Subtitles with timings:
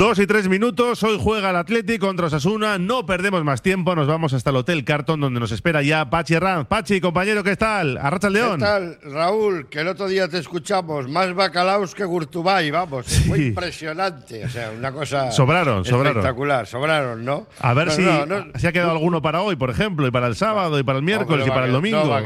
[0.00, 4.06] Dos y tres minutos, hoy juega el Athletic contra Osasuna, no perdemos más tiempo, nos
[4.06, 6.66] vamos hasta el Hotel Carton donde nos espera ya Pachi Ranz.
[6.68, 7.98] Pachi, compañero, ¿qué tal?
[7.98, 8.58] Arracha el León.
[8.60, 9.68] ¿Qué tal, Raúl?
[9.68, 14.70] Que el otro día te escuchamos, más bacalaos que Gurtubay, vamos, fue impresionante, o sea,
[14.70, 16.16] una cosa Sobraron, sobraron.
[16.16, 17.46] espectacular, sobraron, ¿no?
[17.60, 18.46] A ver No, si no, no.
[18.58, 21.04] se ha quedado alguno para hoy, por ejemplo, y para el sábado, y para el
[21.04, 22.16] miércoles, y para el domingo.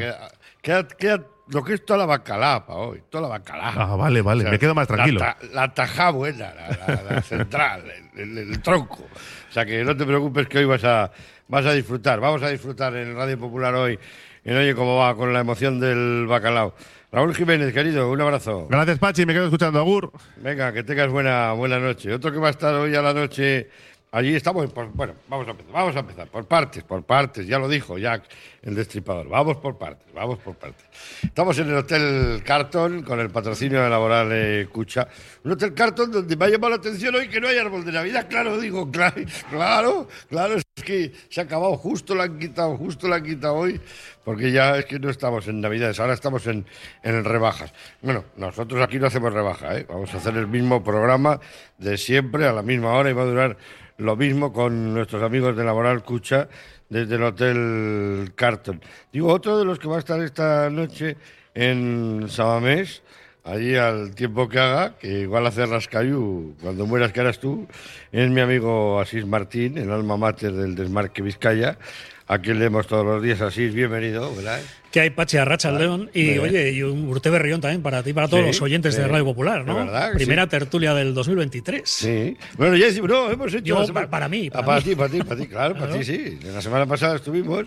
[0.62, 3.72] queda- queda lo que es toda la bacalá para hoy, toda la bacalá.
[3.76, 5.20] Ah, vale, vale, me quedo más tranquilo.
[5.20, 7.84] La, ta- la tajá buena, la, la- la central,
[8.14, 9.04] el, el- el tronco.
[9.04, 11.10] O sea que no te preocupes que hoy vas a,
[11.48, 12.18] vas a disfrutar.
[12.20, 13.98] Vamos a disfrutar en Radio Popular hoy.
[14.44, 16.74] En Oye cómo va con la emoción del bacalao.
[17.12, 18.66] Raúl Jiménez, querido, un abrazo.
[18.68, 20.10] Gracias, Pachi, me quedo escuchando Agur.
[20.38, 22.12] Venga, que tengas buena, buena noche.
[22.12, 23.70] Otro que va a estar hoy a la noche.
[24.14, 27.68] Allí estamos, bueno, vamos a empezar, vamos a empezar, por partes, por partes, ya lo
[27.68, 28.22] dijo Jack,
[28.62, 30.86] el destripador, vamos por partes, vamos por partes.
[31.20, 35.08] Estamos en el Hotel Carton con el patrocinio de Laboral eh, Cucha,
[35.42, 37.90] un Hotel Carton donde me ha llamado la atención hoy que no hay árbol de
[37.90, 39.20] Navidad, claro, digo, claro,
[39.50, 43.54] claro, claro, es que se ha acabado, justo lo han quitado, justo lo han quitado
[43.54, 43.80] hoy,
[44.24, 46.64] porque ya es que no estamos en Navidades, ahora estamos en,
[47.02, 47.74] en rebajas.
[48.00, 49.86] Bueno, nosotros aquí no hacemos rebaja, ¿eh?
[49.88, 51.40] vamos a hacer el mismo programa
[51.78, 53.56] de siempre a la misma hora y va a durar
[53.98, 56.48] lo mismo con nuestros amigos de Laboral Cucha
[56.88, 58.80] desde el Hotel Carton.
[59.12, 61.16] Digo, otro de los que va a estar esta noche
[61.54, 63.02] en Sabamés,
[63.44, 67.66] allí al tiempo que haga, que igual hace rascayú cuando mueras que eras tú,
[68.10, 71.78] es mi amigo Asís Martín, el alma mater del Desmarque Vizcaya,
[72.26, 73.40] a quien leemos todos los días.
[73.40, 74.60] Asís, bienvenido, ¿verdad?
[74.90, 76.38] Que hay Pachi Arracha al León y Bien.
[76.40, 79.06] oye, y un Urte Berrión también para ti para todos Sí, los oyentes de.
[79.08, 79.74] Radio Popular, ¿no?
[79.74, 80.48] Verdad Primera sí.
[80.50, 81.82] tertulia del 2023.
[81.84, 82.36] Sí.
[82.56, 83.64] Bueno, ya no, hemos hecho.
[83.64, 84.84] Yo, semana- para mí, Ah, para para mí.
[84.84, 86.38] ti, para ti, para ti, claro, para ti, sí.
[86.44, 87.64] La semana pasada estuvimos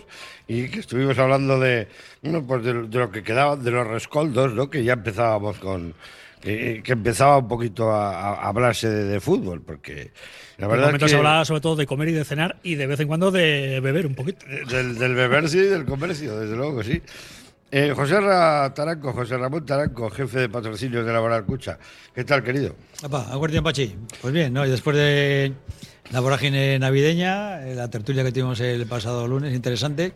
[0.48, 1.88] y que estuvimos hablando de,
[2.22, 4.70] bueno, pues de, de lo que quedaba, de los rescoldos, ¿no?
[4.70, 5.94] Que ya empezábamos con.
[6.40, 10.12] Que, que empezaba un poquito a, a hablarse de, de fútbol, porque
[10.58, 11.20] la En verdad momento es se que.
[11.20, 14.08] hablaba sobre todo de comer y de cenar y de vez en cuando de beber
[14.08, 14.46] un poquito.
[14.70, 17.02] Del, del beber, sí, del comercio, desde luego que sí.
[17.70, 21.78] Eh, José Ra Taranco, José Ramón Taranco, jefe de patrocinio de Laboral Cucha.
[22.16, 22.76] ¿Qué tal, querido?
[23.04, 23.94] Apa, aguardián Pachi.
[24.22, 24.66] Pues bien, ¿no?
[24.66, 25.52] Y después de
[26.12, 30.14] la vorágine navideña, eh, la tertulia que tuvimos el pasado lunes, interesante.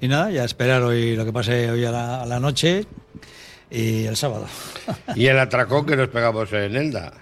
[0.00, 2.84] Y nada, ya esperar hoy lo que pase hoy a la, a la noche
[3.70, 4.46] y el sábado.
[5.14, 7.12] Y el atracón que nos pegamos en Elda,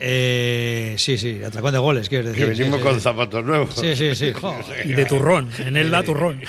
[0.00, 2.56] Eh, sí, sí, atracón de goles, quieres que decir.
[2.56, 3.00] sí, venimos sí, con sí.
[3.00, 3.74] zapatos nuevos.
[3.74, 4.32] Sí, sí, sí.
[4.32, 4.54] jo.
[4.84, 6.40] Y de turrón, en el da turrón.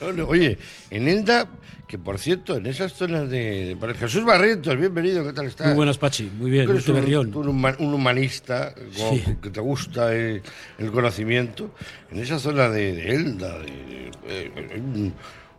[0.00, 0.58] No, no, Oye,
[0.90, 1.48] en Elda,
[1.86, 3.76] que por cierto, en esas zonas de.
[3.80, 5.68] por Jesús Barrientos, bienvenido, ¿qué tal estás?
[5.68, 6.30] Muy buenas, Pachi.
[6.38, 9.24] Muy bien, Tú eres un, un un humanista como Sí.
[9.42, 10.42] que te gusta el,
[10.78, 11.74] el conocimiento.
[12.12, 15.12] En esa zona de, de Elda, de-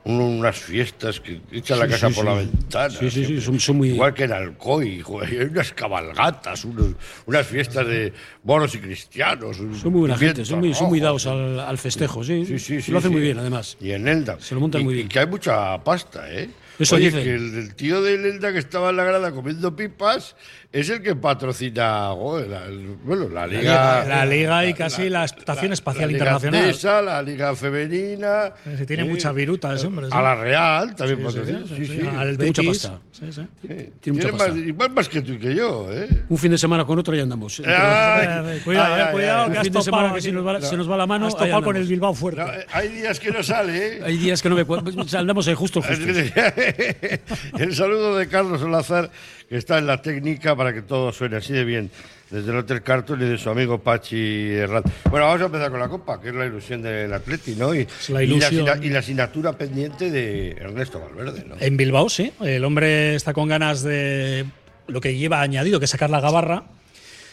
[0.06, 2.30] unas fiestas que echan la Sí, casa sí, por sí.
[2.30, 2.90] la ventana.
[2.90, 6.96] Sí, sí, sí, son- son muy- Igual que en Alcoy, hay unas cabalgatas, unos-
[7.26, 9.58] unas fiestas de moros y cristianos.
[9.58, 12.46] Son muy buena gente, son muy, son muy dados al, al festejo, sí.
[12.46, 12.92] Sí, sí, sí.
[12.92, 13.78] Lo hacen muy bien, además.
[13.82, 14.38] Y en Elda.
[14.40, 15.10] Se lo montan Y- muy y bien.
[15.10, 16.50] que hay mucha pasta, ¿eh?
[16.80, 17.24] Eso Oye, dicen.
[17.26, 20.38] que el, el tío de Elda que estaba en la grada comiendo pipas
[20.72, 22.62] es el que patrocina joder, la,
[23.04, 24.06] bueno, la Liga.
[24.06, 26.62] La Liga y casi la Estación Espacial la Liga Internacional.
[26.62, 28.54] Andesa, la Liga Femenina.
[28.78, 30.06] Se tiene eh, mucha viruta ese hombre.
[30.06, 30.12] sí.
[30.16, 31.60] A la Real también Sí, sí, patrocina.
[31.68, 32.08] sí, Sí, sí, sí.
[32.08, 32.68] Al Tiene mucha Betis.
[32.88, 33.00] pasta.
[33.12, 33.42] Sí, sí.
[33.62, 33.68] Sí.
[33.68, 34.48] Tiene mucha Tiene pasta.
[34.54, 36.08] más, igual más que tú y que yo, ¿eh?
[36.30, 37.60] Un fin de semana con otro y andamos.
[37.66, 37.66] Ay,
[38.64, 39.46] Cuidado, ay, eh, cuidado, ay.
[39.46, 41.26] que Un has fin de semana que se nos va, se nos va la mano.
[41.26, 41.88] Has topado con el.
[41.88, 42.42] Bilbao fuerte.
[42.42, 44.02] No, eh, hay días que no sale, ¿eh?
[44.06, 44.92] Hay días que no me cuento.
[45.18, 46.06] Andamos ahí justo, justo.
[47.58, 49.10] El saludo de Carlos Olazar,
[49.58, 51.90] está en la técnica para que todo suene así de bien,
[52.30, 54.84] desde el Hotel Carton y de su amigo Pachi Herrán.
[55.10, 57.74] Bueno, vamos a empezar con la Copa, que es la ilusión del Atleti, ¿no?
[57.74, 58.84] Y, la y ilusión.
[58.84, 61.56] y la asignatura pendiente de Ernesto Valverde, ¿no?
[61.60, 62.32] En Bilbao, sí.
[62.42, 64.46] El hombre está con ganas de
[64.88, 66.64] lo que lleva añadido, que es sacar la gabarra.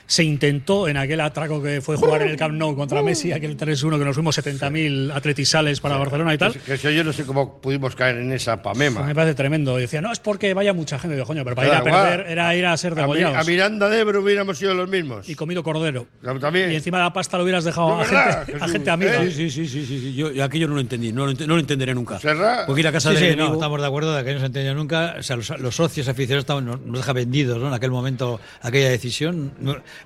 [0.09, 3.57] Se intentó en aquel atraco que fue jugar en el Camp Nou contra Messi, aquel
[3.57, 6.53] 3-1 que nos fuimos 70.000 atletisales para Barcelona y tal.
[6.53, 9.03] Que, que yo no sé cómo pudimos caer en esa pamema.
[9.03, 9.77] Me parece tremendo.
[9.79, 11.17] Y decía, no, es porque vaya mucha gente.
[11.17, 13.37] Digo, coño, pero para ir a Claro, perder era ir a ser degollados.
[13.37, 15.29] a Miranda de Ebro hubiéramos sido los mismos.
[15.29, 16.07] y comido cordero.
[16.41, 16.71] También.
[16.71, 19.23] Y encima la pasta lo hubieras dejado No, a ¿verdad, gente, a gente amiga.
[19.25, 19.31] ¿Eh?
[19.33, 20.15] Sí, sí, sí, sí, sí.
[20.15, 22.21] Yo, yo aquello no lo entendí, no lo, ent- no lo entenderé nunca.
[22.21, 22.65] Serra.
[22.67, 24.47] Porque ir a casa Sí, del sí, no, estamos de acuerdo de que no se
[24.47, 25.17] entendió nunca.
[25.19, 27.69] O sea, los, los socios aficionados estaban, nos, nos deja vendidos ¿no?
[27.69, 29.53] en aquel momento aquella decisión.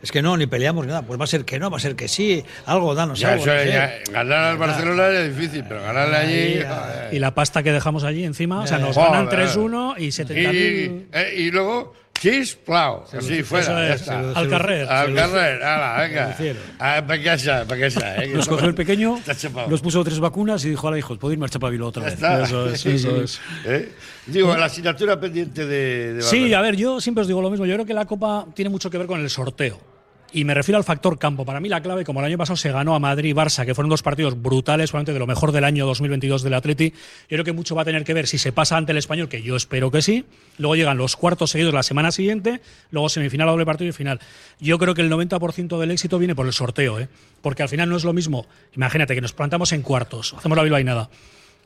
[0.03, 1.03] Es que no, ni peleamos ni nada.
[1.03, 2.45] Pues va a ser que no, va a ser que sí.
[2.67, 3.45] Algo, danos Ya, algo.
[3.45, 3.69] eso, no sé.
[3.69, 6.55] ya, ganar al Barcelona era difícil, pero ganarle allí.
[6.63, 7.15] joder.
[7.15, 9.11] Y la pasta que dejamos allí encima, o sea, nos Joder.
[9.13, 10.53] ganan 3-1 y 70.000.
[10.55, 13.05] Y, eh, y luego Sisplau.
[13.17, 13.65] Así fuera.
[13.65, 14.19] Eso ya es, está.
[14.39, 14.87] al carrer.
[14.89, 16.37] Al carrer, ala, venga.
[16.79, 18.23] Ah, para casa, para casa.
[18.23, 19.19] eh, Nos no- cogió el pequeño,
[19.69, 22.15] nos puso tres vacunas y dijo, hola hijos, podéis marchar para Bilbao otra vez.
[22.15, 22.43] está.
[22.45, 23.41] Eso es, eso es.
[23.65, 23.93] ¿Eh?
[24.27, 26.15] Digo, la asignatura pendiente de.
[26.15, 27.65] de Sí, a ver, yo siempre os digo lo mismo.
[27.65, 29.81] Yo creo que la Copa tiene mucho que ver con el sorteo.
[30.33, 31.45] Y me refiero al factor campo.
[31.45, 33.75] Para mí la clave, como el año pasado se ganó a Madrid y Barça, que
[33.75, 37.45] fueron dos partidos brutales, probablemente de lo mejor del año 2022 del Atleti, yo creo
[37.45, 39.57] que mucho va a tener que ver si se pasa ante el español, que yo
[39.57, 40.25] espero que sí.
[40.59, 42.61] Luego llegan los cuartos seguidos la semana siguiente,
[42.91, 44.21] luego semifinal, doble partido y final.
[44.61, 47.09] Yo creo que el 90% del éxito viene por el sorteo, ¿eh?
[47.43, 48.47] porque al final no es lo mismo.
[48.77, 51.11] Imagínate que nos plantamos en cuartos, hacemos la bilbainada.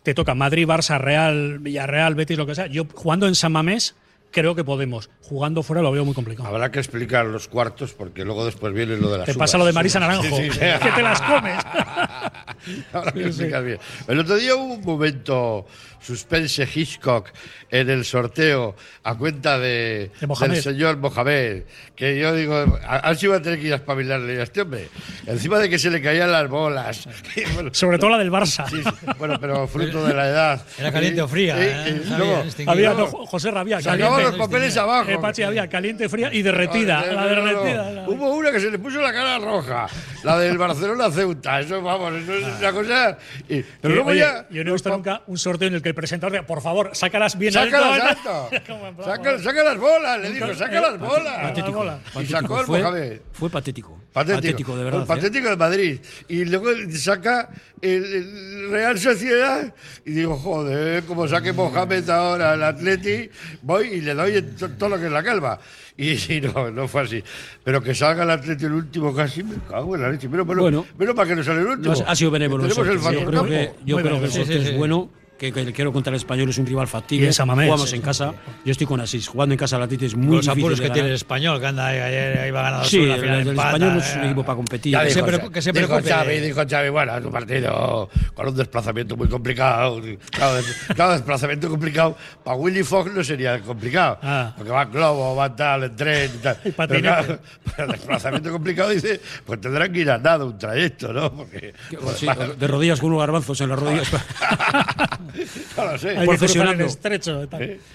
[0.02, 2.66] Te toca Madrid, Barça, Real, Villarreal, Betis, lo que sea.
[2.66, 3.94] Yo jugando en San Mamés
[4.34, 5.08] creo que podemos.
[5.22, 6.48] Jugando fuera lo veo muy complicado.
[6.48, 9.38] Habrá que explicar los cuartos porque luego después viene lo de las Te uvas.
[9.38, 10.58] pasa lo de Marisa Naranjo, Sí, sí.
[10.58, 11.58] que te las comes.
[12.92, 13.78] Habrá que explicar bien.
[14.08, 15.66] El otro día hubo un momento
[16.00, 17.30] suspense Hitchcock
[17.70, 21.62] en el sorteo a cuenta de, De del señor Mohamed,
[21.96, 22.54] que yo digo,
[22.86, 24.88] a- así va a tener que ir a espabilarle a este hombre.
[25.26, 27.08] Encima de que se le caían las bolas.
[27.54, 28.68] Bueno, Sobre todo la del Barça.
[28.68, 30.62] sí, sí, bueno, pero fruto de la edad.
[30.78, 31.56] Era caliente o fría.
[31.58, 32.02] Y- ¿eh?
[32.06, 32.70] y No.
[32.70, 34.23] Había, No, José Rabia, caliente.
[34.24, 35.10] Los papeles abajo.
[35.10, 37.04] Eh, Pachi, había caliente, fría y derretida.
[37.06, 37.44] La no, no, no.
[37.62, 37.90] derretida.
[37.90, 39.86] la- Hubo una que se le puso la cara roja,
[40.22, 41.60] la del Barcelona Ceuta.
[41.60, 43.18] Eso, vamos, eso es una cosa.
[43.48, 44.46] y- pero luego oye, ya.
[44.50, 46.90] yo no he visto nunca un sorteo en el que el presentador diga, por favor,
[46.94, 48.50] sácalas bien Sácalas alto.
[49.04, 51.42] Saca, saca las bolas, le dijo, saca las bolas.
[51.42, 51.84] Patético.
[52.20, 53.98] Y sacó el fue, fue patético.
[54.14, 55.00] Patético, de verdad.
[55.00, 55.98] El patético de Madrid.
[56.28, 57.50] Y luego saca
[57.82, 59.74] el, el Real Sociedad
[60.06, 63.28] y digo, joder, como saque Mohamed ahora el Atleti,
[63.62, 64.40] voy y le doy
[64.78, 65.58] todo lo que es la calva.
[65.96, 67.22] Y sí, no, no fue así.
[67.64, 70.28] Pero que salga el Atleti el último casi, me cago en la leche.
[70.30, 70.86] Pero, pero, Bueno.
[70.96, 71.94] pero para que no sale el No, último.
[72.06, 72.68] ha sido benévolo.
[72.68, 73.44] Tenemos el yo creo campo.
[73.48, 74.30] que, yo creo que el benévolo.
[74.30, 74.76] sorteo Sí, sí, es sí.
[74.76, 75.10] bueno.
[75.52, 77.30] Que, que quiero contra el español es un rival factible.
[77.32, 78.32] Jugamos en casa.
[78.64, 79.28] Yo estoy con Asís.
[79.28, 80.62] Jugando en casa la Titi es muy los difícil.
[80.62, 80.94] apuros de que ganar.
[80.94, 83.92] tiene el español, que anda ayer iba ganando Sí, el, al final el empata, español
[83.94, 84.18] no es eh.
[84.18, 84.92] un equipo para competir.
[84.92, 86.00] Ya que se dijo, preocu- que se dijo.
[86.02, 90.00] Xavi, dijo Xavi, bueno, es un partido con un desplazamiento muy complicado.
[90.30, 90.60] Claro,
[90.94, 92.16] claro, desplazamiento complicado.
[92.42, 94.18] Para Willy Fox no sería complicado.
[94.22, 94.52] Ah.
[94.56, 96.56] Porque va en globo, va en tal, en tren y tal.
[96.64, 97.38] Y Pero claro,
[97.76, 101.32] para desplazamiento complicado dice, pues tendrán que ir andando un trayecto, ¿no?
[101.32, 101.72] Porque.
[101.90, 102.26] Que- sí,
[102.58, 104.08] de rodillas con unos garbanzos en las rodillas.
[105.76, 106.16] no lo sé.
[106.16, 106.84] Hay Profesionando.
[106.84, 107.42] estrecho.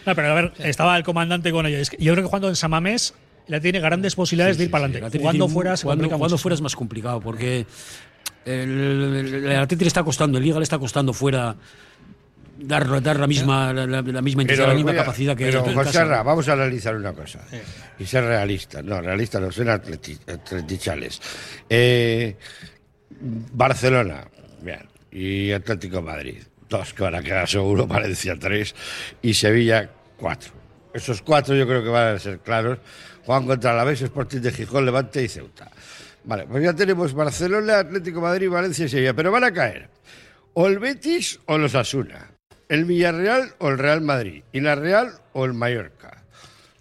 [0.06, 1.82] No, pero a ver, estaba el comandante con ellos.
[1.82, 3.14] Es que yo creo que jugando en Samamés
[3.48, 5.18] la tiene grandes posibilidades de ir para La adelante.
[5.18, 5.72] Tiene- fuera
[6.36, 6.42] mucho.
[6.42, 7.66] fuera es más complicado porque
[8.46, 11.56] el, el, el Atleti le está costando, el Liga le está costando fuera
[12.58, 15.46] dar, dar la misma la, la- la misma intensidad, la misma voy a- capacidad que
[15.46, 16.06] pero José casa.
[16.06, 17.40] Ra, vamos a analizar una cosa
[17.98, 18.84] y ser realistas.
[18.84, 21.22] No, realistas no, ser atleti- atletichales.
[21.70, 22.36] Eh,
[23.22, 24.28] Barcelona,
[24.62, 26.38] bien, y Atlético Madrid,
[26.70, 28.76] dos que van a quedar seguro, Valencia tres
[29.22, 30.54] y Sevilla cuatro.
[30.94, 32.80] Esos cuatro yo creo que van a ser claros.
[33.26, 35.70] Juan contra la Vez, Sporting de Gijón, Levante y Ceuta.
[36.24, 39.90] Vale, pues ya tenemos Barcelona, Atlético Madrid, Valencia y Sevilla, pero van a caer
[40.54, 42.32] o el Betis o los Asuna,
[42.68, 46.24] el Villarreal o el Real Madrid, y la Real o el Mallorca.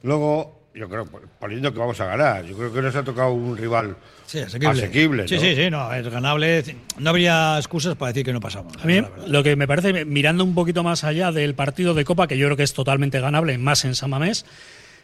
[0.03, 1.07] Luego, yo creo,
[1.39, 3.97] poniendo que vamos a ganar, yo creo que nos ha tocado un rival
[4.29, 4.83] Sí, asequible.
[4.83, 5.41] asequible, Sí, ¿no?
[5.41, 6.63] sí, sí, no, es ganable.
[6.99, 8.75] No habría excusas para decir que no pasamos.
[8.77, 12.27] A mí lo que me parece, mirando un poquito más allá del partido de Copa,
[12.29, 14.45] que yo creo que es totalmente ganable, más en San Mamés,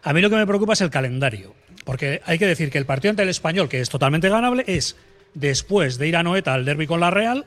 [0.03, 1.55] a mí lo que me preocupa es el calendario.
[1.87, 4.97] Porque hay que decir que el partido ante el Español, que es totalmente ganable, es
[5.33, 7.47] después de ir a Noeta al derby con la Real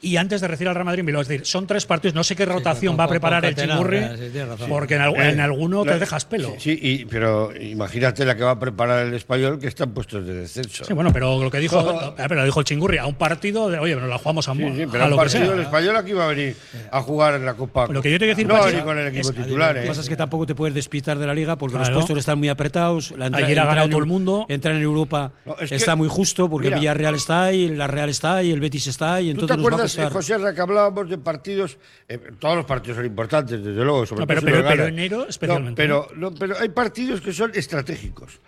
[0.00, 1.22] y antes de recibir al Real Madrid en Bilbao.
[1.22, 3.54] Es decir, son tres partidos, no sé qué rotación con- va a con- preparar el
[3.56, 6.54] Chingurri, eh, sí, porque en, Eh, en alguno te dejas pelo.
[6.58, 10.34] Sí, y- pero imagínate la que va a preparar el español, que están puestos de
[10.34, 10.84] descenso.
[10.84, 11.78] Sí, bueno, pero lo que dijo,
[12.16, 14.58] pero lo dijo el Chingurri, a un partido de, oye, pero la jugamos a, Sí,
[14.58, 15.50] sí, a pero el lo que partido sea.
[15.52, 16.56] del español aquí va a venir
[16.92, 17.86] a jugar en la Copa.
[17.88, 19.82] Lo que yo te quiero decir, no Pachi, con el equipo es- titular, Lo ¿eh?
[19.84, 21.90] que pasa es que tampoco te puedes despistar de la liga porque Claro.
[21.94, 23.12] los puestos están muy apretados.
[23.16, 24.46] La entra- Ayer ha ganado en todo el mundo.
[24.48, 27.86] Entrar en Europa No, es que- está muy justo porque mira, Villarreal está ahí, la
[27.86, 29.34] Real está ahí, el Betis está ahí.
[29.34, 29.56] ¿Tú Entonces
[29.94, 30.38] te nos va a acuerdas, eh, costar.
[30.38, 31.78] José Ra, que hablábamos de partidos?
[32.08, 34.06] eh, todos los partidos son importantes, desde luego.
[34.06, 37.20] Sobre No, todo pero- si pero- pero enero No, especialmente, pero, no, pero hay partidos
[37.20, 38.40] que son estratégicos.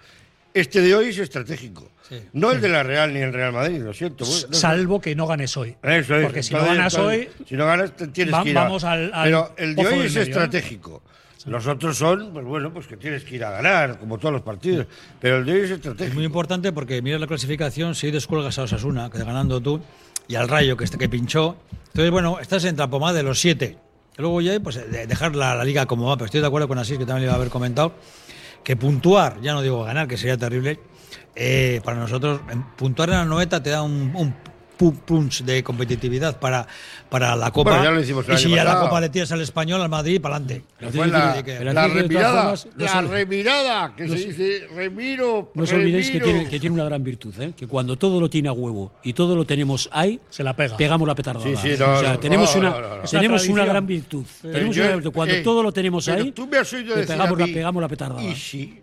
[0.53, 1.91] Este de hoy es estratégico.
[2.33, 4.25] No el de la Real ni el Real Madrid, lo siento.
[4.25, 4.31] no.
[4.53, 5.77] Salvo que no ganes hoy.
[5.81, 6.25] Eso es.
[6.25, 9.13] Porque si no ganas entonces, hoy, Si no ganas, tienes que ir a- vamos al-
[9.15, 10.23] al Pero el de hoy es medio, ¿eh?
[10.25, 11.03] estratégico.
[11.47, 14.43] Los otros son, pues bueno, pues que tienes que ir a ganar, como todos los
[14.43, 14.87] partidos.
[15.21, 16.15] Pero el de hoy es Es estratégico.
[16.17, 19.81] muy importante porque miras la clasificación, si descuelgas a Osasuna, que ganando tú,
[20.31, 21.57] y al Rayo, que, este, que pinchó.
[21.89, 23.79] Entonces, bueno, estás en Trampomá de los siete.
[24.17, 26.15] Luego ya, pues, de- dejar la, la liga como va.
[26.17, 27.95] Pero estoy de acuerdo con Asís, que también le iba a haber comentado,
[28.63, 30.79] que puntuar, ya no digo ganar, que sería terrible,
[31.35, 32.41] eh, para nosotros,
[32.77, 34.35] puntuar en la noeta te da un,
[34.81, 36.67] punch de competitividad para,
[37.09, 37.71] para la Copa.
[37.71, 38.81] Bueno, ya lo hicimos el y si ya la.
[38.81, 40.65] Copa le tiras al español, al Madrid, para adelante.
[40.81, 40.91] La,
[41.43, 46.49] que- la formas, no remirada, que no se dice remiro, No os olvidéis que tiene,
[46.49, 47.53] que tiene una gran virtud, ¿eh?
[47.57, 50.77] que cuando todo lo tiene a huevo y todo lo tenemos ahí, Se la pega.
[50.77, 51.45] pegamos la petardada.
[51.45, 54.25] Sí, sí, no, o sea, no, tenemos, no, una, tenemos una gran virtud.
[54.43, 55.13] Tenemos yo- una virtud.
[55.13, 57.53] Cuando eh, todo lo tenemos ahí, tú me has oído le decir pegamos, a la,
[57.53, 58.23] pegamos la petardada.
[58.23, 58.81] Y sí,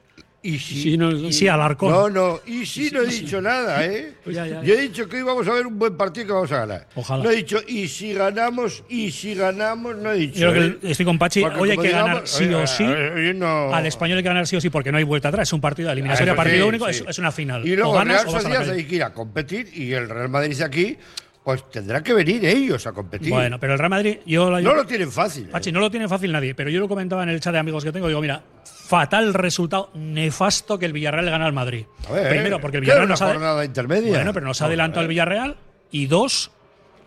[0.47, 0.81] y sí.
[0.81, 1.91] Sí, no, Y sí, Alarcón.
[1.91, 4.13] No, no, y sí no he dicho nada, ¿eh?
[4.27, 6.51] Ya, ya, Yo he dicho que hoy vamos a ver un buen partido que vamos
[6.53, 6.87] a ganar.
[6.95, 7.23] Ojalá.
[7.23, 10.39] No he dicho, y si ganamos, y si ganamos, no he dicho.
[10.39, 10.91] Yo creo que ¿eh?
[10.91, 11.41] estoy con Pachi.
[11.41, 12.83] Porque Hoy hay que ganar sí oye, o sí.
[12.85, 15.49] oye, no- Al español hay que ganar sí o sí porque no hay vuelta atrás.
[15.49, 17.03] Es un partido de eliminatoria, eso partido sí, único, sí.
[17.05, 17.67] es, una final.
[17.67, 20.49] Y luego o ganas Real Sociedad hay que ir a competir y el Real Madrid
[20.51, 20.97] dice aquí,
[21.43, 23.29] pues tendrá que venir ellos a competir.
[23.29, 25.45] Bueno, pero el Real Madrid, yo la no lo tienen fácil.
[25.45, 25.49] ¿eh?
[25.51, 27.83] Pachi, no lo tiene fácil nadie, pero yo lo comentaba en el chat de amigos
[27.83, 28.07] que tengo.
[28.07, 28.41] Digo, mira,
[28.87, 31.85] fatal resultado, nefasto que el Villarreal le gana al Madrid.
[32.07, 34.09] A ver, Primero, porque el ¿qué era Villarreal nos ha, jornada intermedia.
[34.11, 35.57] bueno, pero nos adelantó el Villarreal.
[35.91, 36.51] Y dos,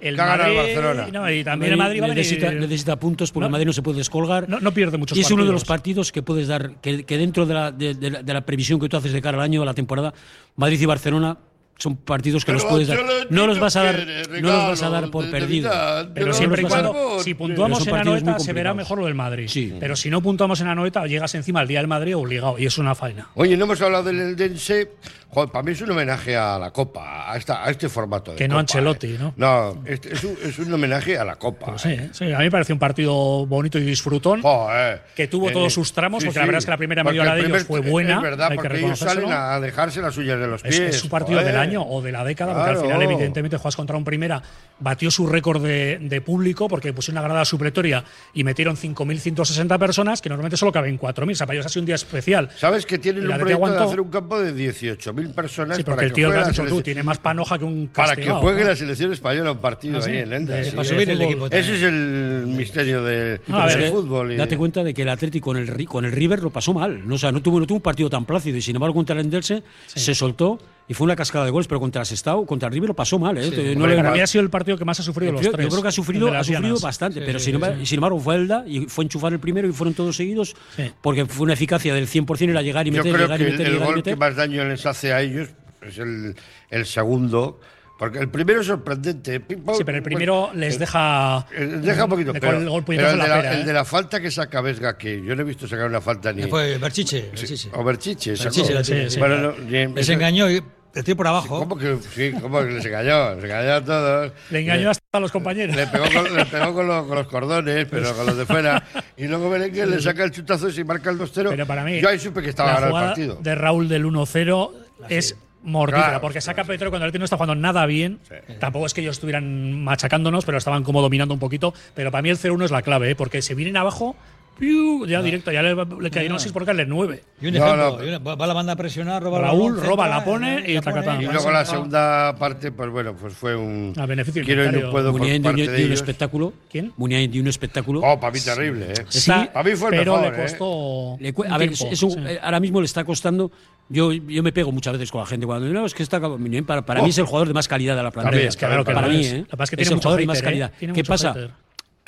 [0.01, 0.57] el ha Madrid.
[0.57, 1.09] Barcelona.
[1.13, 3.47] no, y también el Madrid va a venir- necesita, necesita puntos porque No.
[3.47, 4.49] el Madrid no se puede descolgar.
[4.49, 6.09] No, no pierde muchos y es uno de los partidos.
[6.09, 8.81] partidos que puedes dar, que, que dentro de la, de, de la- de la previsión
[8.81, 10.13] que tú haces de cara al año, a la temporada,
[10.57, 11.37] Madrid y Barcelona
[11.81, 12.99] son partidos que Pero los puedes dar.
[13.31, 14.07] No los vas a dar,
[14.41, 15.71] no los vas a dar por de perdido.
[16.15, 19.49] Pero siempre y cuando, si puntuamos en Anoeta, se verá mejor lo del Madrid.
[19.49, 19.75] Sí.
[19.81, 22.59] Pero si no puntuamos en Anoeta, llegas encima al día del Madrid obligado.
[22.59, 23.29] Y es una faena.
[23.35, 24.91] Oye, no hemos hablado del Eldense.
[25.33, 28.37] Joder, para mí es un homenaje a la Copa, a, esta, a este formato de
[28.37, 29.19] Que no Copa, Ancelotti, ¿eh?
[29.19, 29.33] ¿no?
[29.37, 31.67] No, este es, un, es un homenaje a la Copa.
[31.67, 32.11] Pues sí, ¿eh?
[32.13, 34.43] sí, a mí me pareció un partido bonito y disfrutón.
[34.43, 35.03] Joder.
[35.15, 37.41] Que tuvo todos sus tramos, porque la verdad es que la primera media hora de
[37.43, 39.29] el ellos fue buena, Es verdad, hay que porque ellos reconocérselo.
[39.29, 40.95] salen a dejarse las suyas de los Es, pies.
[40.97, 41.53] es su partido joder.
[41.53, 44.43] del año o de la década, porque al final, evidentemente, juegas contra un primera.
[44.81, 48.03] Batió su récord de, de público porque pusieron una grada supletoria
[48.35, 51.33] y metieron 5.160 personas, que normalmente solo caben 4.000.
[51.33, 52.49] O sea, para ellos ha sido un día especial.
[52.57, 56.07] ¿Sabes que tienen un proyecto de hacer un campo de 18.000 personas Sí, para porque
[56.07, 58.69] el que tío, juegue tú, tiene más panoja que un para que juegue ¿no?
[58.71, 60.55] la selección española un partido Ah, sí, ahí en Lenda.
[60.57, 60.71] de- sí.
[60.71, 61.47] para de subir el equipo.
[61.47, 64.33] Ese es el misterio de- del Es que fútbol.
[64.33, 66.73] y- Date cuenta de que el Atlético con el, Ri- con el River lo pasó
[66.75, 67.07] mal.
[67.07, 69.15] No, o sea, no tuvo, no tuvo un partido tan plácido y sin embargo contra
[69.15, 70.59] el Endelse se soltó
[70.91, 73.17] y fue una cascada de goles, pero contra el Sestao, contra el River lo pasó
[73.17, 73.39] mal.
[73.39, 73.43] ¿eh?
[73.43, 75.53] No hombre, le- Para mí ha sido el partido que más ha sufrido los yo,
[75.53, 75.65] tres.
[75.67, 76.83] yo creo que ha el sufrido, ha sufrido Llanas.
[76.83, 79.95] bastante, pero sin, embargo, sin embargo fue Elda y fue enchufar el primero y fueron
[79.95, 80.91] todos seguidos Sí.
[81.01, 83.47] porque fue una eficacia del 100% era llegar y Yo meter, creo llegar que y
[83.47, 84.15] el, meter, el llegar y gol meter.
[84.15, 85.49] que más daño les hace a ellos
[85.81, 86.35] es el,
[86.71, 87.61] el segundo.
[87.99, 89.37] Porque el primero es sorprendente.
[89.37, 91.47] Sí, pero el pues, primero les eh, deja.
[91.55, 92.33] eh, Deja un poquito.
[92.33, 93.65] de Pero, el gol pero el, de la la, pera, el ¿eh?
[93.67, 96.45] de la falta que saca Vesga, que yo no he visto sacar una falta ni.
[96.45, 97.29] Fue Berchiche.
[97.31, 97.69] Berchiche.
[97.75, 98.45] O Berchiche, sacó.
[98.57, 99.15] Berchiche la Sí, tiene, sí.
[99.17, 99.21] sí.
[99.21, 100.63] Bueno, no, ni- Les engañó y
[101.05, 101.59] tío por abajo.
[101.61, 102.33] ¿Cómo que sí?
[102.41, 103.35] ¿Cómo que les engañó?
[103.37, 104.33] Les engañó a todos.
[104.51, 105.75] Le engañó hasta a los compañeros.
[105.77, 108.83] Le pegó, con, le pegó con, los, con los cordones, pero con los de fuera.
[109.17, 111.49] Y luego Berenguer le saca el chutazo y se marca el 2-0.
[111.51, 113.39] Pero para mí, Yo ahí supe que estaba ganando el partido.
[113.41, 114.71] de Raúl del 1-0
[115.09, 118.19] es mortífera, Claro, porque saca Petro cuando el tío no está jugando nada bien.
[118.59, 121.75] Tampoco es que ellos estuvieran machacándonos, pero estaban como dominando un poquito.
[121.95, 123.15] Pero para mí el 0-1 es la clave, ¿eh?
[123.15, 124.17] porque se vienen abajo,
[124.61, 125.07] ¡piu!
[125.07, 127.23] ya directo, ya le, le cayeron 6 por caerle 9.
[127.41, 128.05] Y un No, ejemplo, no.
[128.05, 130.83] y una- va la banda a presionar, roba Raúl balón, roba, la pone y la
[130.83, 133.93] pone, Y luego la segunda parte, pues bueno, pues fue un.
[133.97, 136.53] A beneficio quiero y no puedo por Muniain parte de un espectáculo.
[136.71, 136.93] ¿Quién?
[136.97, 138.01] Muniain dio un espectáculo.
[138.05, 139.05] Oh, para mí terrible, ¿eh?
[139.09, 141.17] Sí, a mí fue el pero mejor, le costó.
[141.19, 142.19] Le cu- un a ver, es, tiempo, es un- sí.
[142.27, 143.51] eh, ahora mismo le está costando.
[143.89, 146.65] Yo, yo me pego muchas veces con la gente cuando no, es que está Muniain
[146.65, 147.05] para, para Oh.
[147.05, 148.31] mí es el jugador de más calidad de la plantilla.
[148.31, 149.33] También, Es que claro que para mí, es.
[149.33, 149.47] ¿eh?
[149.51, 150.43] Es que es tiene el jugador de más ¿eh?
[150.45, 150.73] calidad.
[150.79, 151.35] ¿Qué pasa?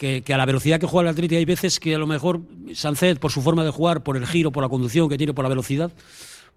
[0.02, 2.40] Que, que a la velocidad que juega el Atlético hay veces que a lo mejor
[2.74, 5.44] Sancet, por su forma de jugar, por el giro, por la conducción que tiene, por
[5.44, 5.92] la velocidad,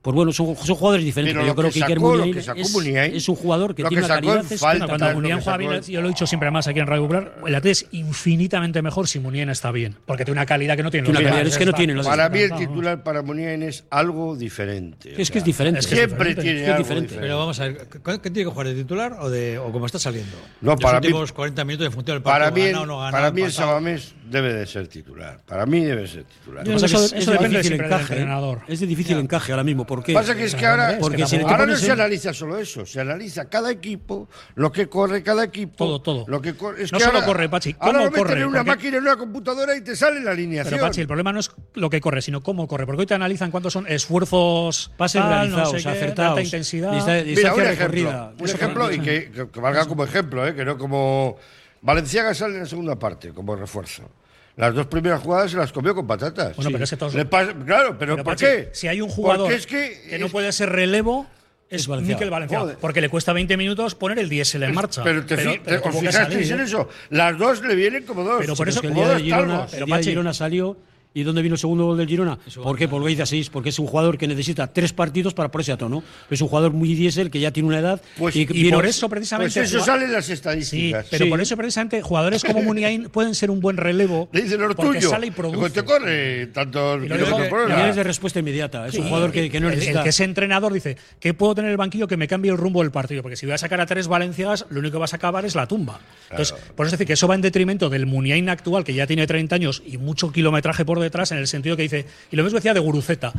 [0.01, 1.33] pues bueno, son, son jugadores diferentes.
[1.35, 4.05] Pero Yo creo que que Iker Muniain es, Muniain, es un jugador que tiene que
[4.05, 4.51] una calidad.
[4.51, 6.85] es- falta, cuando Muniain que juega bien, yo lo he dicho siempre más aquí en
[6.85, 10.75] Radio Popular, el Atleti es infinitamente mejor si Muniain está bien, porque tiene una calidad
[10.77, 11.09] que no tiene.
[11.09, 14.35] Una calidad, es que no tiene los Para mí el titular para Muniain es algo
[14.35, 15.19] diferente.
[15.19, 15.79] es que es diferente.
[15.79, 17.07] es que Siempre diferente, tiene es que es algo diferente.
[17.07, 17.27] diferente.
[17.27, 17.87] Pero vamos a ver,
[18.21, 20.37] ¿qué tiene que jugar de titular o de o como está saliendo?
[20.61, 23.31] No, Los para mí- últimos 40 minutos en función del Para partido, mí, no para
[23.31, 23.51] mí el.
[23.51, 25.39] Sabamés debe de ser titular.
[25.47, 26.67] Para mí debe ser titular.
[26.67, 28.13] Es, eso de depende difícil siempre del encaje.
[28.13, 28.17] ¿eh?
[28.17, 28.61] entrenador.
[28.67, 29.84] Es de difícil encaje ahora mismo.
[29.85, 30.13] ¿Por qué?
[30.13, 32.99] Pasa que es que ahora, Porque si te ahora no se analiza solo eso, se
[33.01, 35.75] analiza cada equipo, lo que corre cada equipo.
[35.77, 36.25] Todo, todo.
[36.27, 38.41] Lo que corre, es No que solo ahora- corre, Pachi, Ahora ¿cómo lo meten corre?
[38.41, 40.73] en una Porque- máquina, en una computadora y te sale la alineación.
[40.75, 43.13] Pero Pachi, el problema no es lo que corre, sino cómo corre, porque hoy te
[43.13, 46.29] analizan cuántos son esfuerzos Pases tal, realizados, no sé acertados.
[46.31, 46.91] alta intensidad.
[46.91, 48.33] Dista- Mira, distancia un ejemplo, recorrida.
[48.39, 50.55] un ejemplo y que, que- que valga como ejemplo, ¿eh?
[50.55, 51.37] que no como.
[51.81, 54.09] Valenciaga sale en la segunda parte como refuerzo.
[54.57, 56.55] Las dos primeras jugadas se las comió con patatas.
[56.55, 58.69] Bueno, pero es que todos- Le pasa- claro, pero, Pero, ¿por qué?
[58.73, 61.27] Si hay un jugador es que, que no es- puede ser relevo,
[61.69, 62.47] es, Valenciaga.
[62.47, 62.77] Joder.
[62.79, 65.03] Porque le cuesta 20 minutos poner el diésel en marcha.
[65.03, 66.63] Pero, te, fi- te- tuvo os que fijasteis salir, en ¿eh?
[66.63, 66.87] eso.
[67.09, 68.37] Las dos le vienen como dos.
[68.39, 70.77] Pero por Pero es eso- que el día de Girona, Pero, Girona salió
[71.15, 72.37] ¿Y dónde vino el segundo gol del Girona?
[72.61, 72.89] ¿Por qué?
[72.89, 73.15] Por lo que
[73.49, 76.03] porque es un jugador que necesita tres partidos para ponerse a tono.
[76.29, 78.01] Es un jugador muy diésel que ya tiene una edad.
[78.17, 79.53] Pues- y, por eso precisamente.
[79.53, 81.07] Pues eso jugua- sale en las Sí, estadísticas.
[81.09, 81.29] pero Sí.
[81.31, 84.27] por eso precisamente jugadores como Muniain pueden ser un buen relevo.
[84.33, 85.09] Le dicen lo porque tuyo.
[85.09, 85.69] sale y Pues produce.
[85.69, 88.85] te corre tantos Y es de respuesta inmediata.
[88.85, 89.99] Es un jugador que, que no necesita.
[89.99, 92.81] el que es entrenador dice que puedo tener el banquillo que me cambie el rumbo
[92.81, 95.15] del partido, porque si voy a sacar a tres Valenciagas, lo único que vas a
[95.15, 96.01] acabar es la tumba.
[96.29, 99.25] Entonces, por eso decir que eso va en detrimento del Muniain actual, que ya tiene
[99.25, 102.57] 30 años y mucho kilometraje por detrás, en el sentido que dice, y lo mismo
[102.59, 103.31] decía de Guruceta.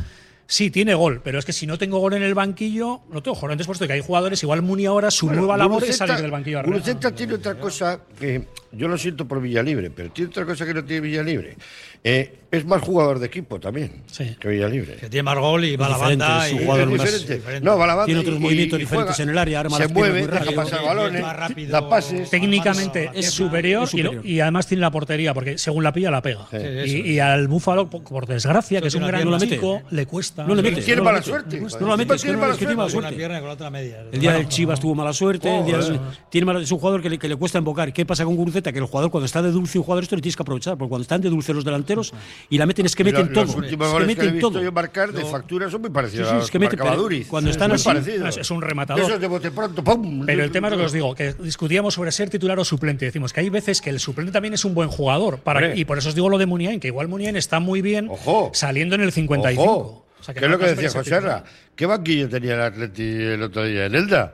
[0.49, 3.35] Sí, tiene gol, pero es que si no tengo gol en el banquillo, no tengo
[3.37, 3.51] gol.
[3.51, 6.07] Entonces, por esto que hay jugadores, igual Muni ahora su Bueno, nueva labor es Guruceta-
[6.07, 6.73] salir del banquillo arriba.
[6.77, 10.73] Guruceta tiene otra cosa que yo lo siento por Villalibre, pero tiene otra cosa que
[10.73, 11.55] no tiene Villalibre.
[12.03, 14.35] Eh, es más jugador de equipo también Sí.
[14.39, 14.95] que Villalibre.
[14.95, 16.47] Que tiene más gol y va a la banda.
[16.47, 17.65] es un y- jugador Es más diferente.
[17.65, 19.23] No, va a la banda Tiene otros y- movimientos y diferentes juega.
[19.23, 20.55] en el área, arma se mueve, muy deja rápido.
[20.63, 21.71] pasar balones, rápido.
[21.71, 22.29] da pases.
[22.29, 24.25] Técnicamente Es superior, y lo- superior.
[24.25, 26.47] Y, además tiene la portería, porque según la pilla la pega.
[26.51, 26.57] Sí.
[26.89, 29.95] Sí, y, al Búfalo, por, desgracia, que es un gran chico, mete.
[29.95, 30.45] le cuesta.
[30.45, 30.81] No le mete.
[30.81, 31.59] Tiene no mala suerte.
[31.59, 33.15] No la mete, Tiene no- mala suerte.
[34.11, 35.49] El día del Chivas tuvo mala suerte.
[36.61, 37.91] es un jugador que le, que le cuesta invocar.
[37.91, 40.35] ¿Qué pasa con Que el jugador, cuando está de dulce, un jugador esto le tienes
[40.35, 40.77] que aprovechar.
[40.77, 42.13] Porque cuando están de dulce los delanteros
[42.49, 43.45] y la meten, es que meten lo- todo.
[43.45, 44.61] Los últimos Es que goles meten visto todo.
[44.63, 47.27] yo marcar de factura son muy parecidos Sí, es que mete, marcaba pero Duriz.
[47.27, 47.89] cuando están así-.
[48.39, 49.01] Es- un rematador.
[49.01, 50.25] De esos de bote pronto, ¡pum!
[50.25, 53.05] Pero el tema es lo que os digo, que discutíamos sobre ser titular o suplente.
[53.05, 55.39] Decimos que hay veces que el suplente también es un buen jugador.
[55.39, 58.07] Para, y por eso os digo lo de Muniain, que igual Muniain está muy bien
[58.09, 58.51] Ojo.
[58.53, 59.63] saliendo en el 55.
[59.63, 61.43] Ojo, O sea, que no es lo que decía José titular.
[61.75, 64.33] ¿Qué banquillo tenía el Atleti el otro día en Elda?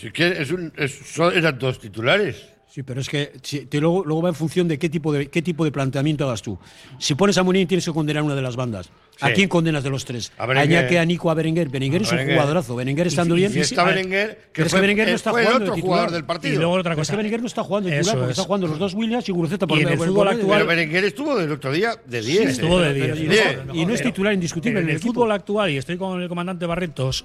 [0.00, 2.46] Si que es un, es- son- eran dos titulares.
[2.78, 5.26] Sí, pero es que si- te- luego, luego va en función de qué tipo de
[5.26, 6.56] qué tipo de planteamiento hagas tú.
[7.00, 8.88] Si pones a Munier tienes que condenar una de las bandas.
[9.20, 9.34] ¿A Sí.
[9.34, 10.30] quién condenas de los tres?
[10.38, 10.82] A A, Berenguer.
[10.82, 11.68] Iñaki, a Nico, a Berenguer.
[11.70, 12.36] Berenguer es un Berenguer.
[12.36, 12.76] jugadorazo.
[12.76, 13.50] Berenguer estando bien.
[13.52, 15.82] Y está a Berenguer, que es que fue, Berenguer no está fue el jugando otro
[15.82, 16.54] jugador del partido.
[16.54, 17.12] Y luego otra Pero es cosa.
[17.12, 18.30] que Berenguer no está jugando titular porque es.
[18.38, 21.04] está jugando los dos Williams y Guruceta por Y en el fútbol actual- Pero Berenguer
[21.04, 22.48] estuvo del otro día de 10.
[22.48, 23.12] estuvo de eh.
[23.12, 23.58] 10.
[23.74, 27.24] Y no, es titular indiscutible en el fútbol actual, y estoy con el comandante Barretos,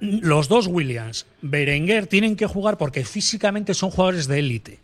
[0.00, 4.78] los dos Williams, Berenguer, tienen que jugar porque físicamente son jugadores de élite.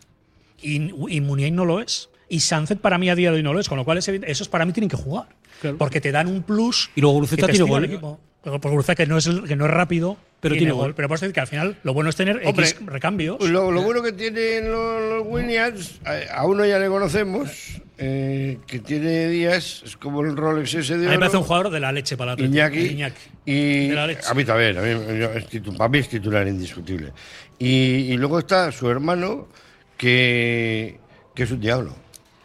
[0.61, 2.09] Y, y Muniain no lo es.
[2.27, 4.07] Y Sánchez para mí a día de hoy no lo es, con lo cual es
[4.07, 5.27] evidente- esos para mí tienen que jugar.
[5.61, 5.77] Claro.
[5.77, 6.89] Porque te dan un plus.
[6.95, 8.17] Y luego Guruceta tiene gol.
[8.43, 10.93] Pero por Guruceta que no es, el- que no es rápido, Pero tiene gol.
[10.95, 13.39] Pero por eso decir que al final lo bueno es tener Hombre, X recambios.
[13.49, 18.59] Lo, lo bueno que tienen los, los Williams, a, a uno ya le conocemos, eh,
[18.67, 21.71] que tiene días, es como el Rolex ese de a mí me parece un jugador
[21.71, 22.41] de la leche para la.
[22.43, 22.79] Iñaki.
[22.79, 23.21] Iñaki.
[23.45, 24.21] Y De la leche.
[24.29, 24.89] a mí también, a mí,
[25.19, 27.13] yo- es titu- para mí es titular indiscutible.
[27.57, 29.47] Y, y luego está su hermano,
[29.97, 30.99] que,
[31.33, 31.93] que es un diablo.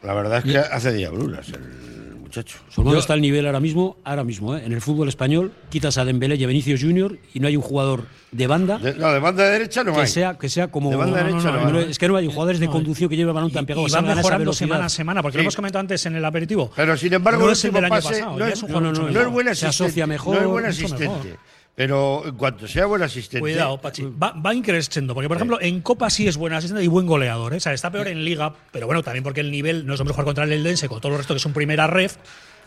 [0.03, 2.59] La verdad es que hace diabluras el muchacho.
[2.71, 4.63] Su hermano está al nivel ahora mismo, ahora mismo, ¿eh?
[4.65, 7.63] en el fútbol español, quitas a Dembélé y a Vinicius Junior y no hay un
[7.63, 10.07] jugador de banda De, no, de banda derecha no que hay.
[10.07, 10.89] sea, que sea como.
[10.91, 13.11] De banda No, no, derecha no, no es que no hay jugadores de No, conducción
[13.11, 13.87] que lleven el balón tan pegado.
[13.87, 15.39] y van mejorando semana a semana, porque Sí.
[15.39, 16.71] lo hemos comentado antes en el aperitivo.
[16.75, 19.09] Pero sin embargo, no es el del año pase pasado, no, es, No, no, no,
[19.09, 19.29] es mejor.
[19.31, 19.85] buen Se asistente.
[19.85, 21.37] asocia mejor, No es buen asistente.
[21.75, 23.41] Pero en cuanto sea buen asistente.
[23.41, 24.03] Cuidado, Pachi.
[24.03, 27.55] Va, va increciendo, porque por ejemplo, en Copa sí es buen asistente y buen goleador.
[27.55, 27.57] ¿eh?
[27.57, 30.05] O sea, está peor en Liga, pero bueno, también porque el nivel no es lo
[30.05, 32.17] mejor contra el Eldense, con todo el resto que es un primera ref,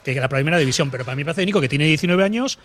[0.04, 0.90] que la primera división.
[0.90, 2.58] Pero para mí me parece Nico, que tiene 19 años,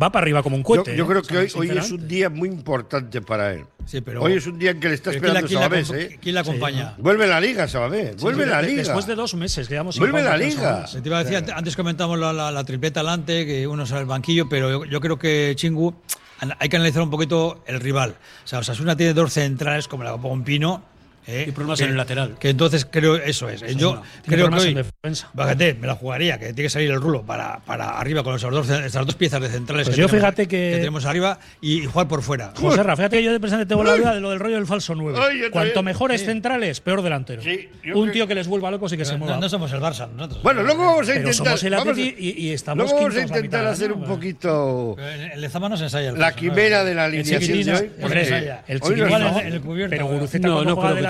[0.00, 0.96] va para arriba como un cohete.
[0.96, 1.06] yo ¿eh?
[1.08, 3.64] creo que sea, hoy, hoy es un día muy importante para él.
[3.84, 5.92] Sí, pero- hoy es un día en que le está Pero ¿quién la- esperando quién
[5.96, 6.18] la acompa- ¿eh?
[6.22, 6.94] ¿Quién la acompaña?
[6.98, 8.16] Vuelve la liga, Sabés.
[8.20, 8.82] Vuelve Sí, la de- liga.
[8.82, 10.60] Después de dos meses, que llevamos sin Vuelve la liga.
[10.78, 10.86] Osasuna.
[10.86, 13.84] Se te iba a decir, antes- antes comentamos la, la, la tripleta adelante, que uno
[13.86, 15.94] sale al banquillo, pero yo, yo creo que Chingu
[16.58, 18.16] hay que analizar un poquito el rival.
[18.44, 20.82] O sea, Osasuna tiene dos centrales como la un Pino.
[21.26, 21.46] ¿Eh?
[21.48, 22.36] Y problemas que- en el lateral.
[22.38, 23.60] Que entonces creo eso es.
[23.76, 25.30] Yo creo que hoy, en defensa.
[25.34, 28.52] fíjate, me la jugaría, que tiene que salir el rulo para, para arriba con esos
[28.52, 31.82] dos, esas dos piezas de centrales Pues que, yo tenemos, fíjate que- tenemos arriba y,
[31.82, 32.52] y jugar por fuera.
[32.56, 34.66] José Rafa, fíjate que yo de presente tengo la duda de lo del rollo del
[34.66, 35.18] falso 9.
[35.20, 37.42] Ay, yo Cuanto mejores centrales, peor delantero.
[37.42, 39.36] Sí, un tío que les vuelva locos y que se No, mueva.
[39.38, 40.42] no somos el Barça nosotros.
[40.42, 41.34] Bueno, luego vamos a Pero intentar.
[41.58, 43.96] somos el vamos a- y- y estamos luego vamos a intentar hacer ¿no?
[43.96, 44.96] un poquito
[45.34, 47.90] el Lezama no se ensaya el la quimera de la El alineación de hoy.
[48.00, 48.12] el.
[48.68, 49.90] El el cubierto.
[49.90, 50.62] Pero Guruceta No,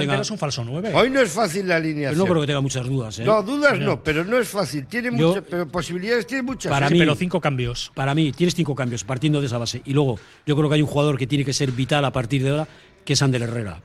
[0.03, 0.93] delantero tenga- es un falso 9.
[0.95, 2.19] Hoy no es fácil la Pero alineación.
[2.19, 3.19] no creo que tenga muchas dudas.
[3.19, 3.25] ¿eh?
[3.25, 4.87] No, dudas no, pero no es fácil.
[4.87, 6.71] Tiene Yo- muchas, pero posibilidades tiene muchas.
[6.71, 7.91] Para mí- pero cinco cambios.
[7.95, 9.83] Para mí, tienes cinco cambios partiendo de esa base.
[9.85, 12.43] Y luego, yo creo que hay un jugador que tiene que ser vital a partir
[12.43, 12.69] de ahora,
[13.05, 13.81] que es Ander Herrera.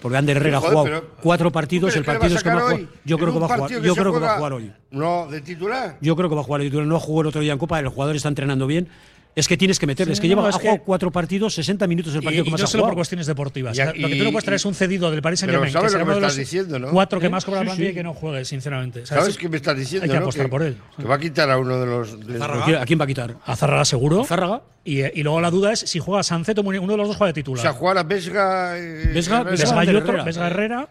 [0.00, 2.54] Porque Ander Herrera Joder, ha jugado pero- cuatro ¿Tú partidos, el partido es que va
[2.56, 2.88] a sacar jugar.
[2.90, 2.98] hoy?
[3.04, 3.70] Yo ¿En creo que va a jugar.
[3.82, 4.72] Yo creo que va a jugar hoy.
[4.90, 5.96] No, de titular.
[6.00, 6.86] Yo creo que va a jugar el titular.
[6.88, 8.88] No jugó el otro día en Copa, el jugador está entrenando bien.
[9.34, 10.14] Es que tienes que meterle.
[10.14, 12.44] Sí, es que no, lleva es que- cuatro partidos, 60 minutos el Y, partido y
[12.44, 13.78] que más no ha solo por cuestiones deportivas.
[13.78, 15.72] Y lo que tú no puedes traer es un cedido del Paris Saint Germain.
[15.72, 16.90] Pero sabes que lo que será me uno de estás los diciendo, ¿no?
[16.92, 17.30] Cuatro que ¿Eh?
[17.30, 17.92] más cobra la Sí, plantilla sí.
[17.92, 19.06] y que no juegue, sinceramente.
[19.06, 20.04] ¿Sabes qué me estás diciendo?
[20.04, 20.22] Hay que no?
[20.22, 20.76] apostar por él.
[20.98, 22.26] Que va a quitar a uno de los.
[22.26, 22.62] de- Zárraga.
[22.62, 23.36] ¿A quién- ¿A quién va a quitar?
[23.46, 24.20] A Zárraga seguro.
[24.20, 24.62] ¿A Zárraga?
[24.84, 27.40] Y, y luego la duda es si juega Sanceto, uno de los dos juega de
[27.40, 27.62] O titular.
[27.62, 28.76] sea, jugar a Vesga.
[28.78, 29.50] eh, Vesga- Herrera.
[29.56, 30.24] Vesga- y Herrera.
[30.24, 30.88] Vesga Herrera.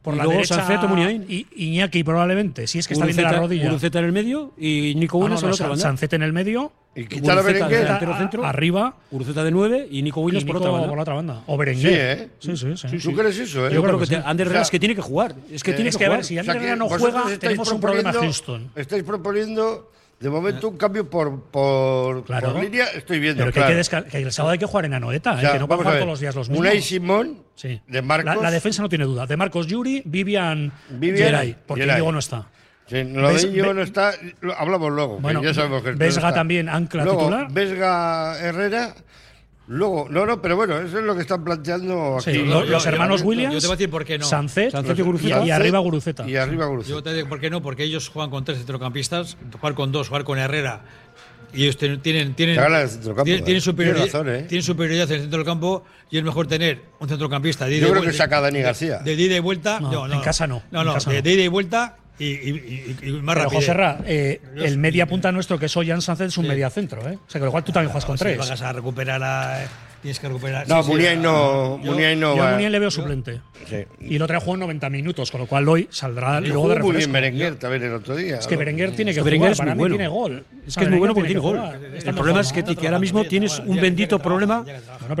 [0.00, 1.24] por Y la luego derecha Sanceto, Muniain.
[1.28, 3.64] y Iñaki probablemente, si es que está bien de la rodilla.
[3.66, 5.78] Guruceta en el medio y Nico Ah, no, no, en.
[5.78, 7.84] Sancet en el medio, Y quitar a Guruceta Berenguer.
[7.84, 8.44] delantero centro.
[8.44, 10.88] arriba Guruceta de 9 y Nico y Williams por otra banda.
[10.88, 11.42] por la otra banda.
[11.46, 12.18] O Sí, Berenguer.
[12.18, 12.28] ¿eh?
[12.38, 12.98] Sí, sí, sí.
[12.98, 13.72] ¿Tú crees eso, eh?
[13.72, 14.22] Yo creo que, que sí.
[14.22, 15.34] Ander O sea, Herrera es que tiene que jugar.
[15.50, 16.18] Es que eh, tiene Es que que a jugar.
[16.18, 18.70] ver, si O sea Ander que Herrera no juega, tenemos un problema proponiendo- Houston.
[18.76, 22.52] Estáis proponiendo, de momento, un cambio por, por, Claro.
[22.52, 22.84] por línea.
[22.94, 23.74] Estoy viendo, Pero que, claro.
[23.76, 25.66] hay que, que el sábado hay que jugar en Anoeta, O sea, eh, que no
[25.68, 26.66] puede a jugar todos los días los mismos.
[26.66, 27.80] Unai Simón, Sí.
[27.86, 28.36] de Marcos.
[28.36, 29.26] La, la defensa no tiene duda.
[29.26, 31.96] De Marcos Yuri, Vivian, Vivian Geray, porque Geray.
[31.96, 32.48] Diego no está.
[32.92, 34.12] Sí, lo Ves- de Íñigo ve- no está,
[34.58, 37.50] hablamos luego, que Bueno, ya sabemos que el Vesga no también, ancla luego, titular.
[37.50, 38.94] Vesga Herrera,
[39.68, 42.44] luego, no, no, pero bueno, eso es lo que están planteando aquí.
[42.44, 44.26] Yo- los yo- hermanos yo- Williams, yo te voy a decir por qué no.
[44.26, 45.44] Sancet, Sancet y Guruceta.
[45.44, 46.28] y arriba Guruceta.
[46.28, 47.02] Y arriba Yo Guruceta.
[47.02, 50.24] te digo por qué no, porque ellos juegan con tres centrocampistas, jugar con dos, jugar
[50.24, 50.82] con Herrera.
[51.54, 53.44] Y ellos tienen, tienen, tienen, Te habla del centrocampo, tienen, eh.
[53.44, 54.42] tienen superioridad, razón, eh.
[54.48, 57.80] tienen superioridad en el centro del campo y es mejor tener un centrocampista de ida
[57.82, 58.98] Yo y creo que saca a Dani García.
[59.00, 59.78] De, de ida y vuelta.
[59.78, 61.22] No, en casa no, No, en no, casa de, no.
[61.22, 63.60] de ida y vuelta y, y- y- y más Pero rápido.
[63.60, 67.08] José Ra, eh, el media punta nuestro que es Ollán Sánchez es un media centro,
[67.08, 67.18] ¿eh?
[67.26, 68.38] O sea que igual tú también juegas con Si tres.
[68.38, 69.64] vas a recuperar a.
[70.02, 70.68] Tienes que recuperar.
[70.68, 72.50] No, sí, sí, Muniain no, yo- Muniain no Yo a.
[72.50, 73.40] Muniain le veo suplente.
[73.68, 73.84] Sí.
[74.00, 76.68] Y el otro día jugó en 90 minutos, con lo cual hoy saldrá Y luego
[76.68, 77.12] de refresco.
[77.12, 78.36] Berenguer también el otro día.
[78.38, 78.56] Es que.
[78.56, 79.96] Berenguer tiene que Berenguer jugar, es para muy mí bueno.
[79.96, 80.44] tiene gol.
[80.66, 81.60] Es que es muy bueno porque tiene gol.
[82.04, 84.64] El problema es que, ahora mismo tienes un bendito problema.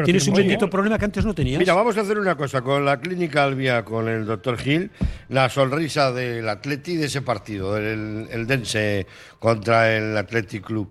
[0.04, 1.60] Tienes un bendito problema que antes no tenías.
[1.60, 4.90] Mira, vamos a hacer una cosa con la clínica Albia, con el doctor Gil,
[5.28, 9.06] la sonrisa del Atleti de ese partido, el, el Dense
[9.38, 10.90] contra el Athletic Club.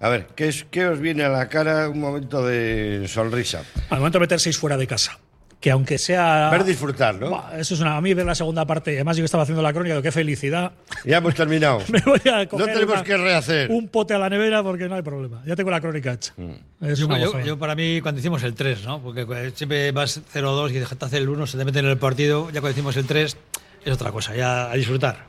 [0.00, 3.62] A ver, ¿qué, es, ¿qué os viene a la cara un momento de sonrisa?
[3.90, 5.18] Al momento de meter seis fuera de casa.
[5.58, 6.50] Que aunque sea.
[6.50, 7.30] Ver disfrutar, ¿no?
[7.30, 7.96] Buah, eso es una.
[7.96, 8.90] A mí ver la segunda parte.
[8.94, 10.72] Además, yo que estaba haciendo la crónica, de qué felicidad.
[11.06, 11.80] Ya hemos terminado.
[11.88, 13.70] Me voy a coger No tenemos una- que rehacer.
[13.70, 15.42] un pote a la nevera porque no hay problema.
[15.46, 16.34] Ya tengo la crónica hecha.
[16.36, 16.84] Mm.
[16.84, 19.00] Es Yo, una yo- para mí, cuando hicimos el 3, ¿no?
[19.02, 21.96] Porque eh, siempre vas 0-2 y te hace el 1, se te mete en el
[21.96, 22.48] partido.
[22.50, 23.36] Ya cuando hicimos el 3,
[23.86, 25.24] es otra cosa, ya a disfrutar.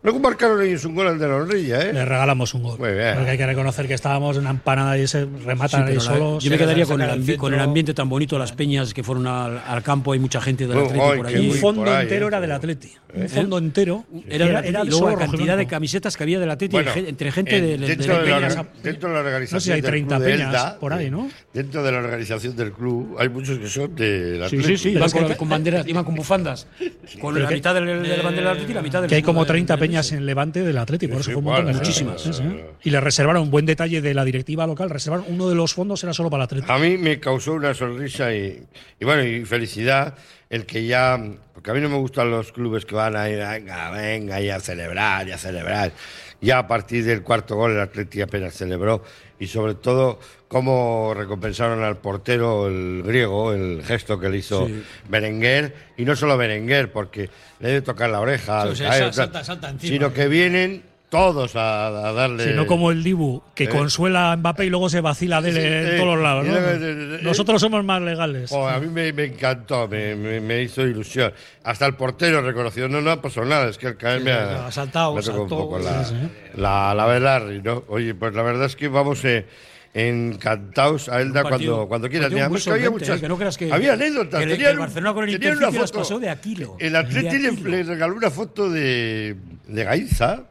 [0.00, 2.04] Luego marcaron ellos un gol al de la honrilla, Le ¿eh?
[2.04, 2.78] regalamos un gol.
[2.78, 3.14] Muy bien.
[3.16, 6.00] Porque hay que reconocer que estábamos en una empanada y se Sí, rematan ahí pero
[6.04, 6.44] la- solos.
[6.44, 9.26] yo me quedaría con el, ambi- con el ambiente tan bonito, las peñas que fueron
[9.26, 11.50] al, al campo, hay mucha gente del Oh, Atlético ay, por allí.
[11.50, 12.28] un fondo ahí, entero ¿eh?
[12.28, 12.92] era del Atleti.
[13.14, 14.04] Un fondo entero.
[14.28, 16.72] Era, era, era, era y luego solo la cantidad de camisetas que había del Atleti
[16.72, 18.66] Bueno, gen- entre gente en- de, de- dentro, de de la, peñas.
[18.82, 21.06] dentro de la organización No sé hay del 30 club de peñas Elda, por ahí,
[21.06, 21.30] eh, ¿no?
[21.54, 25.06] Dentro de la organización del club hay muchos que son de Sí, sí, sí, Pero
[25.06, 26.66] iban con, con banderas, iban con bufandas.
[27.20, 29.22] Con la mitad del- de, la bandera del Atleti y la mitad del Que hay
[29.22, 31.66] como del- 30 del- peñas en Levante del Atleti, por eso sí, fue un montón
[31.66, 32.20] de muchísimas.
[32.20, 32.42] Sí, sí.
[32.84, 36.04] Y le reservaron un buen detalle de la directiva local, reservaron uno de los fondos
[36.04, 36.66] era solo para el Atleti.
[36.70, 38.62] A mí me causó una sonrisa y,
[39.00, 40.14] y bueno, y felicidad
[40.50, 41.18] el que ya,
[41.58, 44.48] porque a mí no me gustan los clubes que van a ir, venga, venga, y
[44.48, 45.90] a celebrar, y a celebrar.
[46.40, 49.02] Ya a partir del cuarto gol el Atleti apenas celebró
[49.40, 54.84] y sobre todo cómo recompensaron al portero, el griego, el gesto que le hizo Sí.
[55.08, 58.88] Berenguer, y no solo Berenguer, porque le debe tocar la oreja, Sí, al o sea,
[58.90, 62.44] caer, sal- tal, salta- salta encima, sino que vienen todos a, a darle...
[62.44, 63.68] Si no como el Dibu, que Eh.
[63.68, 66.46] consuela a Mbappé y luego se vacila de él Sí, en eh, todos los lados.
[66.46, 66.54] ¿no?
[66.54, 68.50] eh, eh, Nosotros somos más legales.
[68.50, 71.32] Joder, a mí me, me encantó, me, me- me hizo ilusión.
[71.64, 74.72] Hasta el portero reconoció, no, no pasó nada, es que el caer me ha, ha
[74.72, 76.14] saltado, me tocó un saltó, poco la, sí,
[76.56, 77.84] la, la Belarri, ¿no?
[77.88, 79.22] Oye, pues la verdad es que vamos
[79.94, 82.30] encantados a Elda partido- cuando, cuando quieras.
[82.32, 83.20] además que había muchas, ¿eh?
[83.22, 84.38] Que no creas que- había anécdotas.
[84.38, 85.98] que el- tenían Barcelona con el tenían Intercity una las foto.
[86.00, 86.76] pasó de Aquilo.
[86.78, 90.42] El De Atleti le regaló una foto de, de Gainza,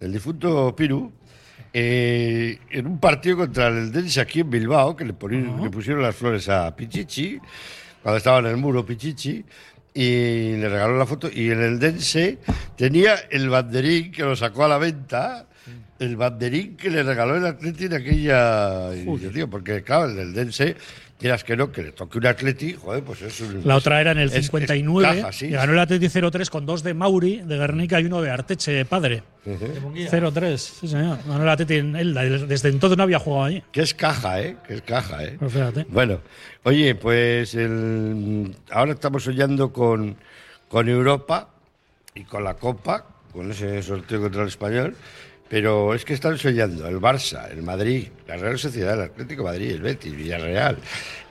[0.00, 1.12] del difunto Piru,
[1.72, 6.16] eh, en un partido contra el Dense aquí en Bilbao, que le, le pusieron las
[6.16, 7.38] flores a Pichichi,
[8.02, 9.44] cuando estaba en el muro Pichichi,
[9.92, 11.28] y le regaló la foto.
[11.32, 12.38] Y en el Dense
[12.76, 15.46] tenía el banderín que lo sacó a la venta,
[15.98, 20.76] el banderín que le regaló el Atleti en aquella iniciativa, porque claro, el del Dense,
[21.18, 23.62] quieras que no, que le toque un Atleti, joder, pues es un...
[23.66, 25.48] La otra era en el es- es 59, caja, sí.
[25.48, 28.84] que ganó el Atleti 0-3 con dos de Mauri, de Guernica y uno de Arteche,
[28.84, 29.22] padre.
[29.46, 31.18] 0-3, sí señor.
[31.26, 32.22] Ganó el Atleti en Elda.
[32.22, 33.62] Desde entonces no había jugado allí.
[33.72, 34.56] Que es caja, ¿eh?
[34.66, 35.38] Que es caja, ¿eh?
[35.88, 36.20] Bueno,
[36.64, 40.16] oye, pues el- ahora estamos soñando con,
[40.68, 41.48] con Europa
[42.14, 44.94] y con la Copa, con ese sorteo contra el Español,
[45.48, 49.48] pero es que están soñando el Barça, el Madrid, la Real Sociedad, el Atlético de
[49.50, 50.76] Madrid, el Betis, Villarreal,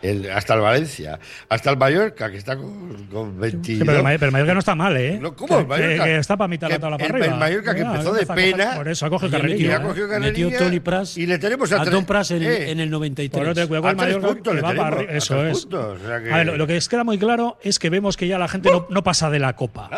[0.02, 3.66] el, hasta el Valencia, hasta el Mallorca, que está con, con 22.
[3.66, 5.18] Sí, pero, el May- pero el Mallorca no está mal, ¿eh?
[5.20, 5.60] No, ¿cómo?
[5.60, 6.04] El Mallorca?
[6.04, 7.34] Que, que está para mitad de la tabla el- para arriba.
[7.34, 8.76] el Mallorca que empezó de coger- pena.
[8.76, 9.76] Por eso ha cogido Ya metió- y carrerilla.
[9.76, 9.80] ¿eh?
[9.90, 12.90] Metió carrerilla Tony Pras y le tenemos a, a Tom Pras en, eh, en el
[12.92, 13.32] 93.
[13.40, 15.62] Por eso te cuidado el Mallorca, puntos le va tenemos, Eso es.
[15.62, 17.90] puntos, o sea que- A ver, lo, lo que es queda muy claro es que
[17.90, 19.90] vemos que ya la gente no, no pasa de la Copa.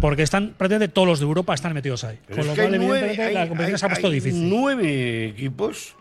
[0.00, 2.18] Porque están prácticamente todos los de Europa están metidos ahí.
[2.26, 4.48] Pero Con es lo cual, evidentemente, la competición hay- se ha puesto difícil.
[4.48, 5.94] Nueve equipos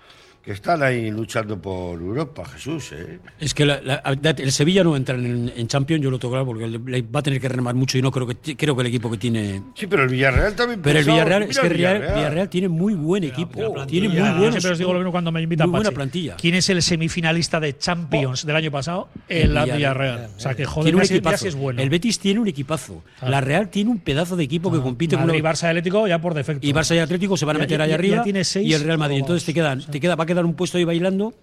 [0.44, 2.92] que están ahí luchando por Europa, Jesús.
[2.94, 3.20] ¿eh?
[3.40, 4.02] Es que la- la-
[4.38, 7.20] el Sevilla no entra en, en Champions, yo lo tengo claro, porque le- le va
[7.20, 9.62] a tener que remar mucho y no creo que creo que el equipo que tiene.
[9.76, 10.82] Sí, pero el Villarreal también.
[10.82, 12.20] Pero el pensaba- Villarreal, es que el Villarreal, Villarreal.
[12.20, 14.50] Villarreal tiene muy buen equipo, La tiene muy buenos.
[14.52, 16.36] Siempre os digo lo mismo cuando me invitan muy buena plantilla.
[16.38, 19.10] ¿Quién es el semifinalista de Champions del año pasado?
[19.30, 19.78] El Villarreal.
[19.78, 20.30] Villarreal.
[20.36, 21.48] O sea, que joder, tiene un equipazo.
[21.48, 21.82] es bueno.
[21.82, 23.04] El Betis tiene un equipazo.
[23.22, 26.20] La Real tiene un pedazo de equipo que compite con uno- Barça y Atlético ya
[26.20, 26.66] por defecto.
[26.66, 28.98] y Barça y Atlético se van a meter ya arriba tiene seis, y el Real
[28.98, 29.18] Madrid.
[29.20, 31.34] Entonces te quedan, te queda, quedar un puesto ahí bailando.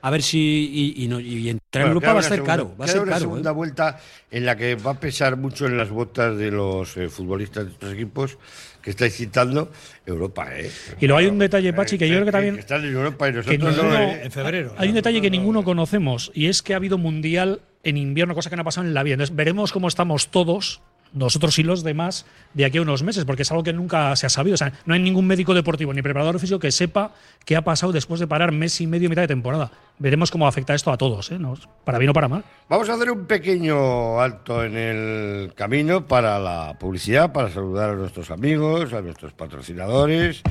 [0.00, 2.52] A ver si y, y no- y entrar en Bueno, Europa va a ser segunda-
[2.52, 3.20] caro, va a ser una caro.
[3.22, 3.54] segunda ¿eh?
[3.54, 4.00] vuelta
[4.30, 7.72] en la que va a pesar mucho en las botas de los eh, futbolistas de
[7.72, 8.38] estos equipos
[8.80, 9.72] que estáis citando
[10.06, 10.70] Europa, ¿eh?
[11.00, 13.32] Y luego hay un detalle, Pachi, que yo creo que también- están en Europa y
[13.42, 13.98] que nosotros no.
[13.98, 14.20] ¿eh?
[14.22, 14.72] En febrero.
[14.78, 18.50] Hay un detalle que ninguno conocemos y es que ha habido mundial en invierno, cosa
[18.50, 19.14] que no ha pasado en la vida.
[19.14, 20.80] Entonces veremos cómo estamos todos,
[21.12, 24.26] nosotros y los demás, de aquí a unos meses, porque es algo que nunca se
[24.26, 24.54] ha sabido.
[24.54, 27.12] O sea, no hay ningún médico deportivo ni preparador físico que sepa
[27.44, 29.70] qué ha pasado después de parar mes y medio, mitad de temporada.
[29.98, 31.38] Veremos cómo afecta esto a todos, ¿eh?
[31.84, 32.44] Para bien o para mal.
[32.68, 37.94] Vamos a hacer un pequeño alto en el camino para la publicidad, para saludar a
[37.94, 40.42] nuestros amigos, a nuestros patrocinadores.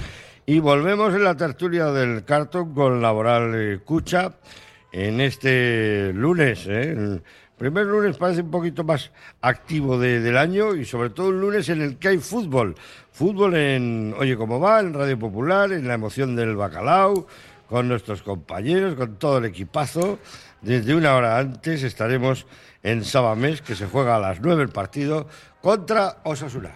[0.45, 4.33] Y volvemos en la tertulia del cartón con Laboral Cucha
[4.91, 6.65] en este lunes.
[6.67, 7.19] ¿eh?
[7.57, 11.67] Primer lunes parece un poquito más activo de- del año y sobre todo un lunes
[11.69, 12.75] en el que hay fútbol.
[13.11, 17.25] Fútbol en Oye Cómo Va, en Radio Popular, en la emoción del bacalao,
[17.67, 20.19] con nuestros compañeros, con todo el equipazo.
[20.61, 22.45] Desde una hora antes estaremos
[22.83, 25.27] en Sabamés, que se juega a las 9 el partido
[25.61, 26.75] contra Osasuna.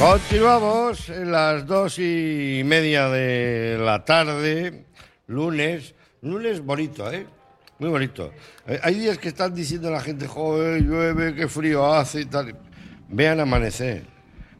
[0.00, 4.86] Continuamos en las dos y media de la tarde,
[5.26, 5.94] lunes.
[6.22, 7.26] Lunes bonito, ¿eh?
[7.78, 8.32] Muy bonito.
[8.66, 12.56] Eh, Hay días que están diciendo la gente, joder, llueve, qué frío hace y tal.
[13.10, 14.04] Vean amanecer.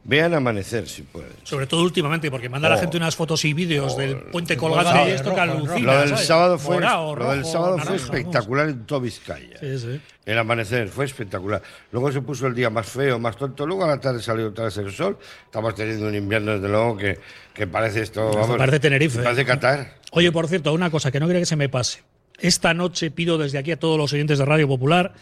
[0.03, 1.33] Vean amanecer si pueden.
[1.45, 2.81] Sobre todo últimamente, porque manda a la Oh.
[2.81, 5.93] gente unas fotos y vídeos del puente colgante y esto que alucina.
[5.93, 9.59] Lo del sábado fue, Morado, lo del rojo, sábado fue espectacular en todo Vizcaya.
[9.61, 10.01] Sí, sí.
[10.25, 11.61] El amanecer fue espectacular.
[11.93, 13.67] Luego se puso el día más feo, más tonto.
[13.67, 15.19] Luego a la tarde salió otra vez el sol.
[15.45, 17.19] Estamos teniendo un invierno, desde luego, que,
[17.53, 18.31] que parece esto.
[18.33, 19.23] Vamos, parece Tenerife.
[19.23, 19.97] Parece Qatar.
[20.13, 22.03] Oye, por cierto, una cosa que no quiero que se me pase.
[22.39, 25.13] Esta noche pido desde aquí a todos los oyentes de Radio Popular,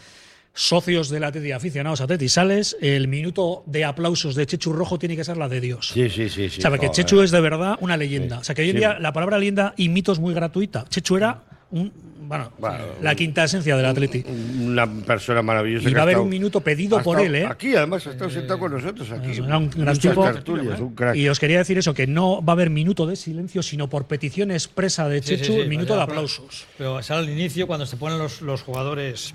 [0.63, 5.15] socios del Atleti, aficionados a Atleti Sales, el minuto de aplausos de Chechu Rojo tiene
[5.15, 5.91] que ser la de Dios.
[5.93, 6.49] Sí, sí, sí.
[6.49, 6.91] sí o sea, joder.
[6.91, 8.35] Chechu es de verdad una leyenda.
[8.37, 8.79] Sí, O sea, que hoy en sí.
[8.79, 10.83] día la palabra leyenda y mito es muy gratuita.
[10.89, 11.41] Chechu era
[11.71, 14.23] un- bueno, Bueno, la quinta esencia del Atleti.
[14.27, 15.87] Una persona maravillosa.
[15.87, 17.45] Y que va a ha haber estado- un minuto pedido por él, ¿eh?
[17.45, 19.09] Aquí, además, ha estado sentado con nosotros.
[19.11, 19.31] Aquí.
[19.37, 20.21] Era un gran tipo.
[20.21, 21.15] un crack.
[21.15, 24.05] Y os quería decir eso, que no va a haber minuto de silencio, sino por
[24.07, 26.65] petición expresa de Sí, sí, Chechu, sí, minuto de aplausos.
[26.77, 29.33] Pero sale al inicio cuando se ponen los, los jugadores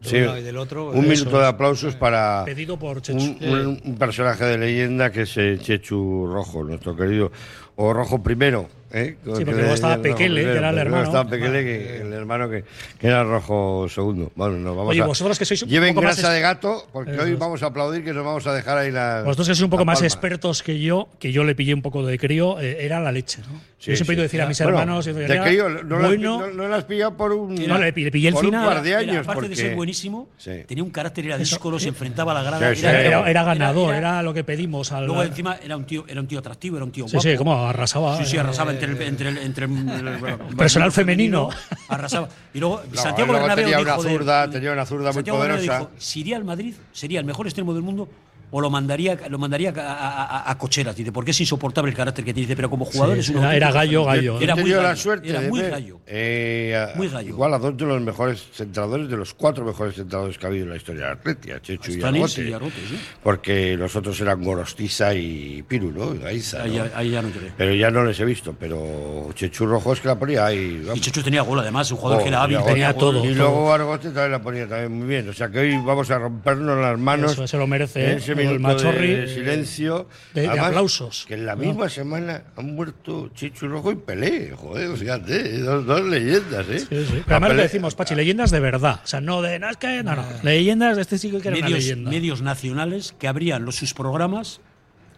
[0.00, 0.90] de Sí, uno y del otro.
[0.90, 3.18] un eso minuto de aplausos para Pedido por Chechu.
[3.18, 7.32] un, un- un personaje de leyenda que es el Chechu Rojo, nuestro querido.
[7.76, 8.68] O Rojo primero.
[8.92, 9.16] ¿Eh?
[9.24, 11.04] porque Que luego estaba Pekele, que era el hermano.
[11.04, 12.64] Estaba Pekele, que, el hermano que,
[12.98, 14.30] que era Rojo segundo.
[14.34, 16.40] Bueno, nos vamos Oye, a- vosotros que sois un Lleven poco más grasa es- de
[16.40, 17.38] gato, porque Eso hoy es.
[17.38, 19.22] vamos a aplaudir que nos vamos a dejar ahí la.
[19.24, 22.04] Vosotros que sois un poco más expertos que yo, que yo le pillé un poco
[22.04, 23.40] de crío, eh, era la leche.
[23.50, 23.60] ¿no?
[23.78, 24.30] Sí, yo siempre he ido a sí.
[24.36, 26.84] decir a mis Bueno, hermanos, de era crío, no, las- bueno, no, no las has
[26.84, 27.54] pillado por un.
[27.54, 28.62] No, le, le pillé el por final.
[28.66, 29.18] Un par de Era, años.
[29.18, 30.50] aparte de porque- ser buenísimo, Sí.
[30.66, 32.74] tenía un carácter, era díscolo, se enfrentaba a la grada.
[32.74, 33.06] Sí, sí, era, sí.
[33.06, 35.06] era- era ganador, era- era, lo que pedimos al.
[35.06, 37.28] Luego encima era un tío, era un tío atractivo, era un tío Sí, guapo.
[37.28, 38.16] sí, como arrasaba.
[38.18, 41.48] Sí, sí, eh, arrasaba entre el, entre el, entre el- bueno, Personal femenino.
[41.88, 42.28] Arrasaba.
[42.54, 45.38] Y luego No, Santiago Bernabéu tenía dijo una de- zurda, tenía una zurda muy Santiago
[45.38, 45.88] Bernabéu poderosa.
[45.90, 48.08] dijo, si iría al Madrid, sería el mejor extremo del mundo
[48.50, 51.96] o lo mandaría, lo mandaría a, a- a- a cocheras, dice, porque es insoportable el
[51.96, 54.40] carácter que tiene, dice, pero como jugador Sí, es un era- gallo, gallo.
[54.40, 54.82] Era He muy gallo.
[54.82, 56.00] la suerte era muy gallo.
[56.06, 57.28] eh, a- Muy gallo.
[57.28, 60.64] Igual a dos de los mejores centradores, de los cuatro mejores centradores que ha habido
[60.64, 62.72] en la historia de Atleti, a Chechu y Stanis Argote.
[62.88, 62.98] sí.
[63.22, 66.14] Porque los otros eran Gorostiza y Piru, ¿no?
[66.14, 66.86] Y Gaiza, Ahí, ¿no?
[66.86, 67.52] ya- ahí ya no creo.
[67.56, 70.82] Pero ya no les he visto, pero Chechu Rojo es que la ponía ahí.
[70.94, 71.00] Y.
[71.00, 72.66] Chechu tenía gol, además, un jugador Oh, que era hábil, gol.
[72.66, 73.00] tenía gol.
[73.00, 73.24] todo.
[73.24, 75.28] Y luego Argote también la ponía también muy bien.
[75.28, 77.32] O sea que hoy vamos a rompernos las manos.
[77.32, 78.20] Eso, se lo merece, en ¿eh?
[78.46, 80.06] El Machorri, de silencio.
[80.34, 81.24] de- de aplausos.
[81.26, 84.52] Que en la misma semana han muerto Chichu Rojo y Pelé.
[84.56, 86.78] Joder, fíjate, dos, dos leyendas, ¿eh?
[86.80, 87.22] Sí, sí.
[87.26, 89.00] Además le decimos, Pachi, leyendas de verdad.
[89.04, 89.58] O sea, no de.
[89.58, 90.02] No, es que.
[90.02, 90.24] No, no.
[90.42, 92.10] Leyendas de este sí que era una medios, leyenda.
[92.10, 94.60] medios nacionales que abrían los, sus programas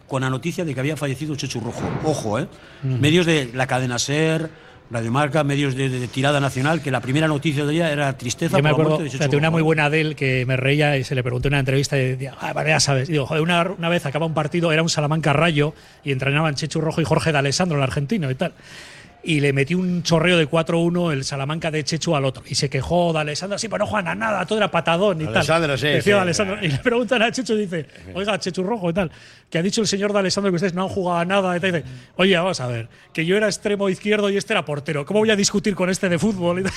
[0.09, 1.89] con la noticia de que había fallecido Chechu Rojo.
[2.05, 2.49] Ojo, ¿eh?
[2.83, 4.51] Medios de la cadena SER,
[4.91, 8.57] Radiomarca, medios de, de- de tirada nacional, que la primera noticia de ella era tristeza
[8.57, 10.97] Yo me por la acuerdo, de fíjate, una muy buena de él que me reía
[10.99, 13.09] y se le preguntó en una entrevista y decía, ah, vale, ya sabes.
[13.09, 15.75] Y digo, joder, una, una vez acaba un partido, era un Salamanca Rayo
[16.05, 18.53] y entrenaban Chechu Rojo y Jorge de Alessandro, el argentino y tal.
[19.23, 22.43] Y le metió un chorreo de 4-1 el Salamanca de Chechu al otro.
[22.49, 25.27] Y se quejó de Alessandro, sí, pero no juegan a nada, todo era patadón y
[25.27, 25.79] Alessandro, tal.
[25.79, 26.11] sí, Decía sí.
[26.11, 26.59] de Alessandro.
[26.63, 29.11] Y le preguntan a Chechu y dice, oiga, Chechu Rojo y tal,
[29.51, 31.55] que ha dicho el señor de Alessandro que ustedes no han jugado a nada.
[31.57, 31.69] Y tal.
[31.71, 31.85] Y dice,
[32.17, 35.05] oye, vamos a ver, que yo era extremo izquierdo y este era portero.
[35.05, 36.65] ¿Cómo voy a discutir con este de fútbol?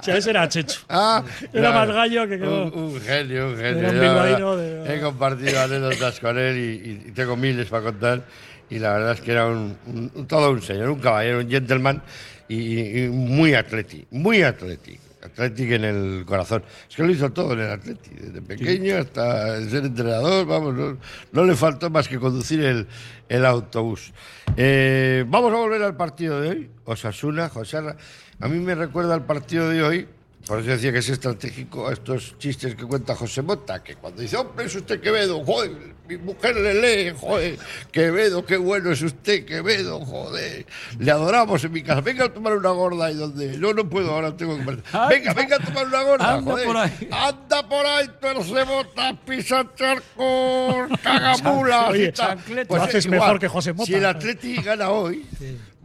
[0.00, 0.80] O sea, ese era Chechu.
[0.88, 1.22] Ah,
[1.52, 1.74] Era claro.
[1.74, 3.88] más gallo que- Un, un genio, un genio.
[3.88, 8.22] Era un Yo, de- He compartido anécdotas con él y, y tengo miles para contar.
[8.70, 12.02] Y la verdad es que era un, todo un señor, un caballero, un gentleman
[12.48, 14.98] y, y muy atleti, muy atleti.
[15.22, 16.62] Atlético en el corazón.
[16.88, 20.96] Es que lo hizo todo en el Atleti, desde pequeño hasta ser entrenador, vamos, no,
[21.32, 22.86] no le faltó más que conducir el,
[23.28, 24.14] el autobús.
[24.56, 26.70] Eh, vamos a volver al partido de hoy.
[26.86, 27.82] Osasuna, José.
[27.82, 27.96] Ra-
[28.40, 30.08] A mí me recuerda al partido de hoy,
[30.46, 34.22] por eso decía que es estratégico a estos chistes que cuenta José Mota, que cuando
[34.22, 35.70] dice, hombre, es usted Quevedo, joder,
[36.08, 37.58] mi mujer le lee, joder,
[37.92, 40.66] Quevedo, qué bueno es usted, Quevedo, joder,
[40.98, 44.12] le adoramos en mi casa, venga a tomar una gorda y donde, no, no puedo,
[44.12, 44.64] ahora tengo que...
[44.64, 46.66] Venga, venga a tomar una gorda, Anda joder.
[46.66, 47.08] por ahí.
[47.12, 52.38] Anda por ahí, tuerce botas, pisa charcos, cagamulas Oye, y tal.
[52.68, 53.86] Lo haces mejor que José Mota.
[53.86, 55.26] Si el Atleti gana hoy,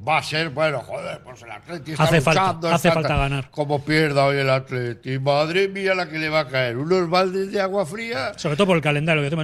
[0.08, 3.18] va a ser, bueno, joder, pues el Atleti está Hace falta, luchando, hace está- falta
[3.18, 3.50] ganar.
[3.52, 6.78] Como pierda hoy el Atleti, madre mía la que le va a caer.
[6.78, 8.34] Unos baldes de agua fría.
[8.38, 9.36] Sobre todo por el calendario que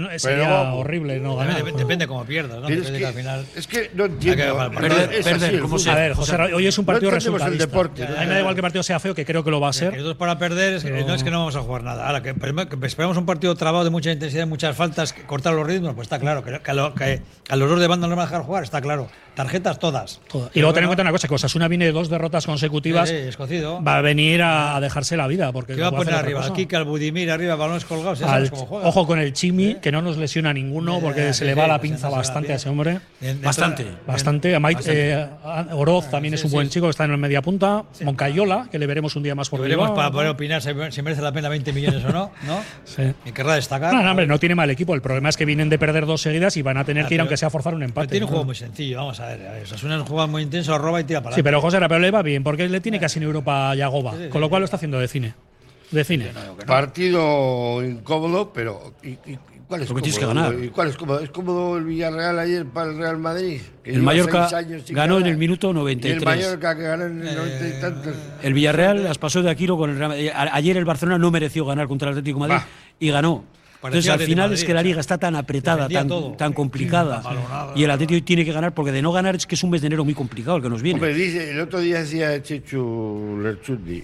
[0.73, 1.63] horrible no ganar.
[1.63, 2.67] Dep- Depende cómo pierdas, ¿no?
[2.67, 3.45] Es que, que al final.
[3.55, 4.57] es que no entiendo.
[4.71, 5.79] Perder- es perder, así el ¿cómo fútbol.
[5.79, 7.65] se- A ver, José, hoy es un partido no resultadista.
[7.65, 8.15] deporte, ¿no?
[8.17, 9.69] A mí me da igual que el partido sea feo, que creo que lo va
[9.69, 9.91] a ser.
[9.91, 12.05] nosotros para perder es que no es que no vamos a jugar nada.
[12.07, 12.33] Ahora, que,
[12.85, 16.43] esperamos un partido trabado de mucha intensidad, muchas faltas, cortar los ritmos, pues está claro.
[16.43, 18.63] Que, que a, lo- que a los dos de banda no van a dejar jugar,
[18.63, 19.09] está claro.
[19.35, 20.19] Tarjetas todas.
[20.29, 20.50] Todo.
[20.53, 23.09] Y luego ten en cuenta una cosa, que Osasuna viene de dos derrotas consecutivas.
[23.09, 23.83] Sí, escocido.
[23.83, 25.51] Va a venir a, a dejarse la vida.
[25.51, 26.43] Porque ¿Qué va a poner arriba?
[26.43, 28.19] Al Kike, al Budimir, arriba, balones colgados.
[28.19, 28.87] Ya Al- sabes cómo juega.
[28.87, 31.59] ojo con el Chimi, que no nos lesiona ninguno, Eh, porque sí, se le sí,
[31.59, 32.99] va la pues pinza bastante a ese hombre.
[33.41, 33.83] Bastante.
[33.83, 34.55] en- Bastante.
[34.55, 35.27] A Mait- eh,
[35.71, 36.73] Oroz también es sí, un buen sí.
[36.73, 37.83] chico que está en el media punta.
[38.03, 41.21] Moncayola, que le veremos un día más por Que veremos para poder opinar si, merece
[41.21, 42.61] la pena 20 millones o no, ¿no?
[42.85, 43.03] Sí.
[43.25, 43.93] Y querrá destacar.
[43.93, 44.93] No, no, hombre, no tiene mal equipo.
[44.95, 47.13] El problema es que vienen de perder dos seguidas y van a tener Ah, que
[47.15, 48.07] ir, aunque sea forzar un empate.
[48.07, 49.47] tiene un juego muy sencillo, vamos a ver.
[49.47, 51.77] a ver, Osasuna es un juego muy intenso, roba y tira para Sí, pero José,
[51.79, 54.61] pero le va bien, porque le tiene casi en Europa a Yagoba, con lo cual
[54.61, 55.33] lo está haciendo de cine.
[55.91, 56.31] De cine.
[56.65, 58.93] Partido incómodo, pero.
[59.03, 60.53] ¿y, y- y cuál es Porque tienes que ganar.
[60.61, 61.19] ¿Y cuál es cómodo?
[61.19, 63.61] ¿Es cómodo el Villarreal ayer para el Real Madrid?
[63.83, 64.49] Que El Mallorca
[64.89, 66.23] ganó en el minuto Y el 93.
[66.25, 68.15] Mallorca que ganó en el 90 y tantos.
[68.41, 70.29] El Villarreal las pasó de Aquilo con el Real Madrid.
[70.33, 72.65] Ayer el Barcelona no mereció ganar contra el Atlético de Madrid
[72.99, 73.43] y ganó.
[73.83, 76.33] Entonces, al final es que la liga está tan apretada, tan, todo.
[76.33, 77.23] tan complicada.
[77.75, 79.71] Y el Atlético hoy tiene que ganar, porque de no ganar es que es un
[79.71, 80.97] mes de enero muy complicado el que nos viene.
[80.99, 84.03] Hombre, dice, el otro día decía Chechu Lerchundi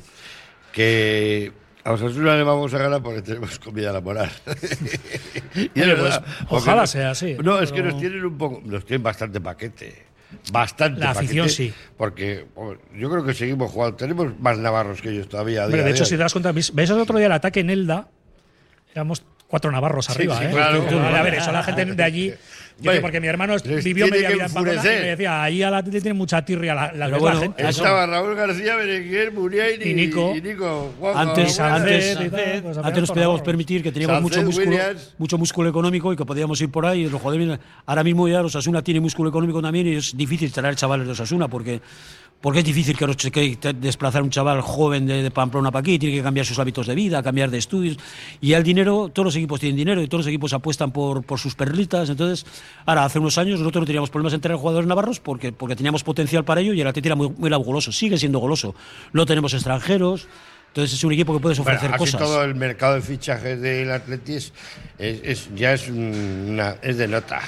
[0.71, 1.51] que
[1.83, 4.29] a Osasuna le vamos a ganar porque tenemos comida a la moral.
[5.55, 6.19] Y Oye, pues,
[6.49, 9.41] ojalá no- sea así, No, es que pero- nos tienen un poco, nos tienen bastante
[9.41, 10.05] paquete.
[10.51, 11.73] Bastante La afición paquete, sí.
[11.97, 13.95] Porque hombre, yo creo que seguimos jugando.
[13.95, 15.67] Tenemos más navarros que ellos todavía.
[15.67, 17.69] día de hecho, si te das cuenta, ¿ves ves el otro día el ataque en
[17.69, 18.07] Elda?
[18.93, 20.49] Éramos cuatro navarros Sí, arriba, sí, ¿eh?
[20.51, 21.15] claro, Tú- tú- claro.
[21.15, 22.33] a ver, eso la gente de allí.
[22.79, 25.63] Yo Hombre, sé, porque mi hermano vivió media vida en Pamplona y me decía, ahí
[25.63, 27.67] a la Atleti tiene mucha tirria la, la, bueno, la gente.
[27.67, 30.35] Estaba Raúl García, Berenguer, Muriel y, Y Nico.
[30.35, 32.17] y Nico, Juanjo, Antes, antes,
[32.61, 35.11] pues, antes nos podíamos permitir que teníamos mucho músculo, Williams.
[35.17, 37.05] mucho músculo económico y que podíamos ir por ahí.
[37.05, 40.75] y Los jugadores, ahora mismo ya Osasuna tiene músculo económico también y es difícil traer
[40.75, 41.81] chavales de Osasuna porque,
[42.39, 46.15] porque es difícil que, que desplazar un chaval joven de, de Pamplona para aquí, tiene
[46.17, 47.97] que cambiar sus hábitos de vida, cambiar de estudios.
[48.41, 51.39] Y el dinero, todos los equipos tienen dinero y todos los equipos apuestan por, por
[51.39, 52.09] sus perlitas.
[52.09, 52.45] Entonces,
[52.85, 56.03] ahora, hace unos años nosotros no teníamos problemas en traer jugadores navarros porque, porque teníamos
[56.03, 57.91] potencial para ello y el Atleti era muy, muy goloso.
[57.91, 58.75] Sigue siendo goloso.
[59.13, 60.27] No tenemos extranjeros.
[60.67, 62.21] Entonces es un equipo que puedes Bueno, ofrecer así cosas.
[62.21, 64.53] todo el mercado de fichajes del Atleti es,
[64.99, 67.41] es- es- ya es, una, es de nota.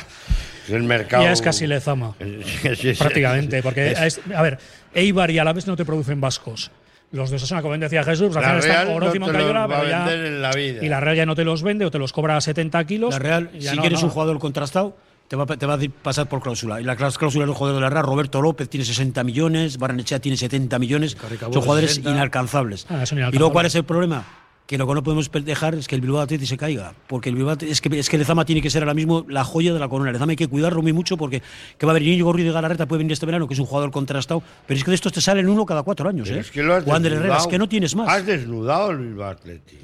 [0.67, 1.23] El mercado.
[1.23, 2.15] Ya es casi Lezama.
[2.97, 3.61] Prácticamente.
[3.61, 4.57] Porque, es- es- a ver,
[4.93, 6.71] Eibar y Alavés no te producen vascos.
[7.11, 9.71] Los de Osasuna, como bien decía Jesús, La Real Oroz y no te Moncayola, los
[9.71, 10.85] va a pero ya- vender en la vida.
[10.85, 13.11] Y la Real ya no te los vende o te los cobra a 70 kilos.
[13.13, 14.05] La Real, si no, quieres no.
[14.07, 14.95] un jugador contrastado,
[15.27, 16.79] te va, a- te va a pasar por cláusula.
[16.79, 20.37] Y la cláusula del jugador de la Real, Roberto López, tiene 60 millones, Barrenechea tiene
[20.37, 21.17] 70 millones.
[21.51, 22.11] Son jugadores 60.
[22.11, 22.85] inalcanzables.
[22.89, 23.53] Ah, son y luego, inalcanzables.
[23.53, 24.23] ¿cuál es el problema?
[24.69, 26.93] Que lo que no podemos dejar es que el Bilbao Athletic se caiga.
[27.07, 29.43] Porque el Bilbao Athletic- es que, es que Lezama tiene que ser ahora mismo la
[29.43, 30.11] joya de la corona.
[30.11, 31.41] Lezama hay que cuidarlo muy mucho porque
[31.75, 33.89] que va a venir Ruiz de Galarreta, puede venir este verano, que es un jugador
[33.89, 34.43] contrastado.
[34.67, 36.27] Pero es que de estos te salen uno cada cuatro años.
[36.27, 36.41] Pero ¿eh?
[36.41, 38.09] es que lo has Herrera, es que no tienes más.
[38.09, 39.79] Has desnudado el Bilbao Atleti.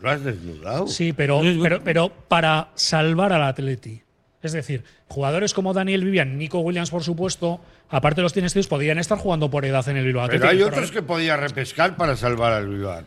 [0.00, 0.88] Lo has desnudado.
[0.88, 4.02] Sí, pero, pero, pero para salvar al Atleti.
[4.44, 8.66] Es decir, jugadores como Daniel Vivian, Nico Williams, por supuesto, aparte de los tienes tíos,
[8.66, 10.60] podrían estar jugando por edad en el Bilbao Pero Athletic.
[10.60, 13.02] hay otros que podía repescar para salvar al Bilbao.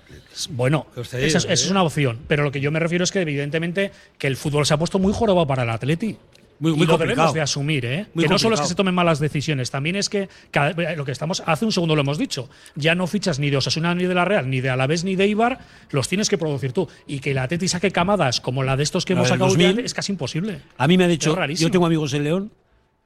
[0.49, 2.19] Bueno, esa, es, esa es una opción.
[2.27, 4.99] Pero lo que yo me refiero es que, evidentemente, que el fútbol se ha puesto
[4.99, 6.17] muy jorobado para el Atleti.
[6.59, 6.97] Muy- y muy lo complicado.
[7.15, 8.05] debemos de asumir, ¿eh?
[8.13, 11.05] Muy que no solo es que se tomen malas decisiones, también es que cada- lo
[11.05, 14.05] que estamos hace un segundo lo hemos dicho, ya no fichas ni de Osasuna ni
[14.05, 15.59] de la Real, ni de Alavés ni de Eibar,
[15.91, 19.05] los tienes que producir tú y que el Atleti saque camadas como la de estos
[19.05, 19.77] que La hemos sacado 2000.
[19.77, 20.61] ya es casi imposible.
[20.77, 22.51] A mí me ha dicho, yo tengo amigos en León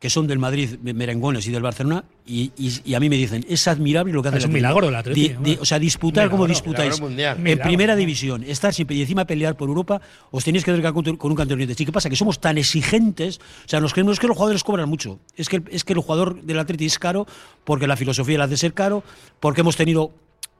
[0.02, 3.18] que son del Madrid, me- merengones y del Barcelona, y, y- y a mí me
[3.18, 4.82] dicen, es admirable lo que hace Es el un Atleti".
[4.90, 5.58] milagro Di- di- hombre.
[5.62, 9.70] o sea, disputar como disputáis en Milagro, primera división, estar siempre y encima pelear por
[9.70, 12.10] Europa, os tenéis que acercar con, con un campeón ¿Y qué pasa?
[12.10, 15.58] Que somos tan exigentes, o sea, nos creemos que los jugadores cobran mucho, es que,
[15.58, 17.28] el- es que el jugador del Atleti es caro
[17.64, 19.04] porque la filosofía le hace ser caro,
[19.40, 20.12] porque hemos tenido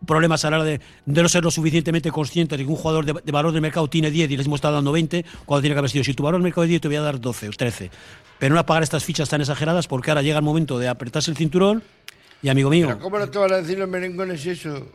[0.06, 3.32] problemas a la hora de, no ser lo suficientemente conscientes de que un jugador de,
[3.32, 5.92] valor de mercado tiene 10 y les hemos estado dando 20 cuando tiene que haber
[5.92, 6.04] sido.
[6.04, 7.92] Si tu valor de mercado es 10 te voy a dar 12 o 13.
[8.40, 11.30] Pero no a pagar estas fichas tan exageradas porque ahora llega el momento de apretarse
[11.32, 11.84] el cinturón
[12.42, 14.88] y amigo mío, ¿cómo no te van a decir los merengones eso?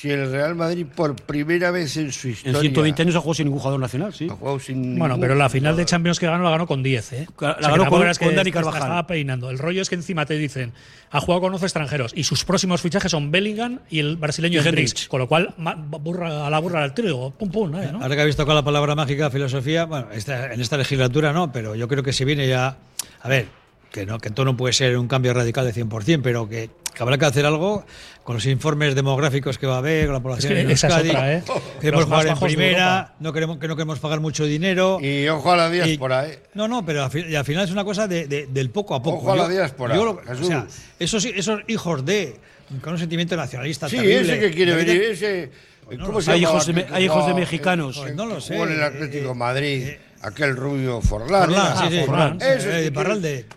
[0.00, 3.34] Si el Real Madrid por primera vez en su en historia 120 años ha jugado
[3.34, 4.28] sin ningún jugador nacional, sí.
[4.30, 5.84] ha jugado sin Bueno, pero la final de.
[5.86, 7.26] Champions que ganó la ganó con 10, ¿eh?
[7.40, 8.80] La O sea, ganó con- con Dani Carvajal.
[8.82, 9.50] Estaba peinando.
[9.50, 10.72] El rollo es que encima te dicen,
[11.10, 15.08] ha jugado con 11 extranjeros y sus próximos fichajes son Bellingham y el brasileño Hendrix.
[15.08, 15.52] Con lo cual,
[16.00, 17.88] burra, a la burra al trigo, pum pum, ¿eh?
[17.90, 18.00] ¿no?
[18.00, 21.74] Ahora que habéis tocado la palabra mágica, filosofía, bueno, esta- en esta legislatura no, pero
[21.74, 22.76] yo creo que se viene ya.
[23.20, 23.46] A ver,
[23.90, 27.02] que no que todo no puede ser un cambio radical de 100%, pero que, que
[27.04, 27.86] habrá que hacer algo
[28.24, 30.88] con los informes demográficos que va a haber, con la población Es que en esa
[30.88, 31.08] es Euskadi.
[31.10, 31.42] otra, ¿eh?
[31.80, 34.98] Queremos jugar en primera, no queremos, que no queremos pagar mucho dinero.
[35.00, 36.40] Y ojo a la diáspora, ¿eh?
[36.54, 38.96] No, no, pero al, fin- y al final es una cosa de, de- del poco
[38.96, 39.18] a poco.
[39.18, 40.66] Ojo a la Yo- diáspora, yo lo- o sea,
[40.98, 42.36] esos, esos hijos de
[42.82, 45.50] con un sentimiento nacionalista Sí, terrible, ese que quiere venir, ese.
[45.92, 46.32] no ¿Cómo lo se sé.
[46.32, 48.00] Hay hijos de hay hijos de mexicanos.
[48.04, 51.44] que- No lo sé, en el eh, Atlético eh, Madrid, eh, aquel rubio Forlán.
[51.44, 52.04] Forlán, sí, sí.
[52.06, 52.90] Forlán, sí, es quiere-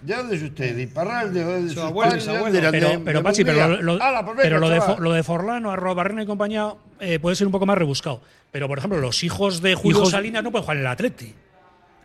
[0.02, 0.76] ¿De dónde es usted?
[0.76, 1.44] ¿De Iparralde?
[1.44, 2.60] ¿De Su abuelo, su ¿De abuelo.
[2.72, 5.72] Pero, ¿De- pero de Pachi, pero, lo, pues pero lo, de, lo de Forlán o
[5.72, 8.22] Arrobarrena y compañía eh, puede ser un poco más rebuscado.
[8.52, 11.34] Pero, por ejemplo, los hijos de Julio Hijos- Salinas no pueden jugar en el Atleti.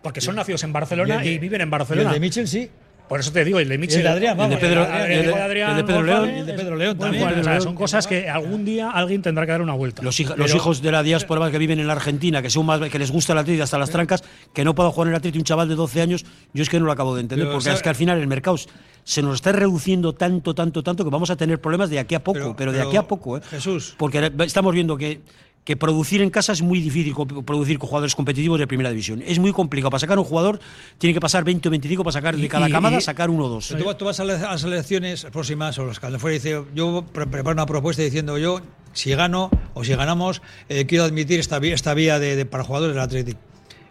[0.02, 2.08] Porque son nacidos en Barcelona Y y, de- viven en y Barcelona.
[2.10, 2.70] el de Mitchell sí.
[3.08, 3.98] Por eso te digo, el de Michel.
[3.98, 4.54] el de Adrián, vamos.
[4.54, 6.28] El de Pedro- el el el de León.
[6.30, 7.38] El de Pedro León también.
[7.38, 10.02] O sea, son cosas que algún día alguien tendrá que dar una vuelta.
[10.02, 13.10] Los, hijos de la diáspora que viven en la Argentina, que son más que les
[13.10, 15.68] gusta el Atleti hasta las trancas, que no pueda jugar en el Atleti un chaval
[15.68, 17.88] de 12 años, yo es que no lo acabo de entender, Pero, porque es que
[17.88, 18.56] al final el mercado
[19.04, 22.24] se nos está reduciendo tanto, tanto, tanto que vamos a tener problemas de aquí a
[22.24, 23.40] poco, pero, Pero- de pero, aquí a poco, ¿eh?
[23.50, 23.94] Jesús.
[23.96, 25.20] Porque estamos viendo que
[25.66, 27.12] que producir en casa es muy difícil,
[27.44, 29.20] producir con jugadores competitivos de primera división.
[29.26, 29.90] Es muy complicado.
[29.90, 30.60] Para sacar un jugador
[30.96, 33.46] tiene que pasar 20 o 25 para sacar de cada y- camada, y- sacar uno
[33.46, 33.74] o dos.
[33.76, 37.26] Tú, tú vas a las, elecciones próximas o las que fuera y dice, yo pre-
[37.26, 38.60] preparo una propuesta diciendo yo,
[38.92, 42.62] si gano o si ganamos, eh, quiero admitir esta vía, esta vía de, de- para
[42.62, 43.40] jugadores del Atlético.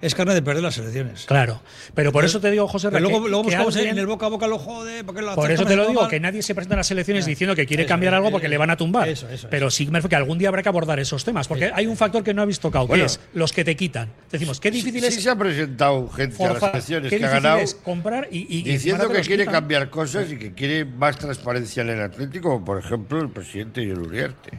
[0.06, 1.26] Es carne de perder las elecciones.
[1.26, 1.62] Claro.
[1.94, 4.26] Pero por eso te digo, José, Pero que- luego, luego buscamos alguien- en el boca
[4.28, 6.54] a boca lo jode, porque lo Por eso te en lo digo, que nadie se
[6.56, 9.10] presenta a las elecciones diciendo que quiere Eso, cambiar algo porque le van a tumbar.
[9.10, 11.88] eso, eso, Pero sí me que algún día habrá que abordar esos temas, porque hay
[11.88, 13.04] un factor que no habéis tocado, Bueno.
[13.04, 14.10] que es los que te quitan.
[14.32, 17.58] Decimos, qué difícil Sí es se ha presentado gente a las elecciones que ha ganado
[17.60, 21.90] es comprar y, y- diciendo que quiere cambiar cosas y que quiere más transparencia en
[21.90, 24.52] el Atlético, como por ejemplo el presidente John Uriarte.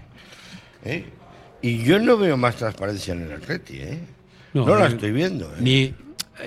[0.84, 1.05] ¿eh?
[1.62, 3.99] Y yo no veo más transparencia en el Atleti, ¿eh?
[4.64, 5.46] No, la estoy viendo.
[5.46, 5.59] ¿eh?
[5.61, 5.94] Ni,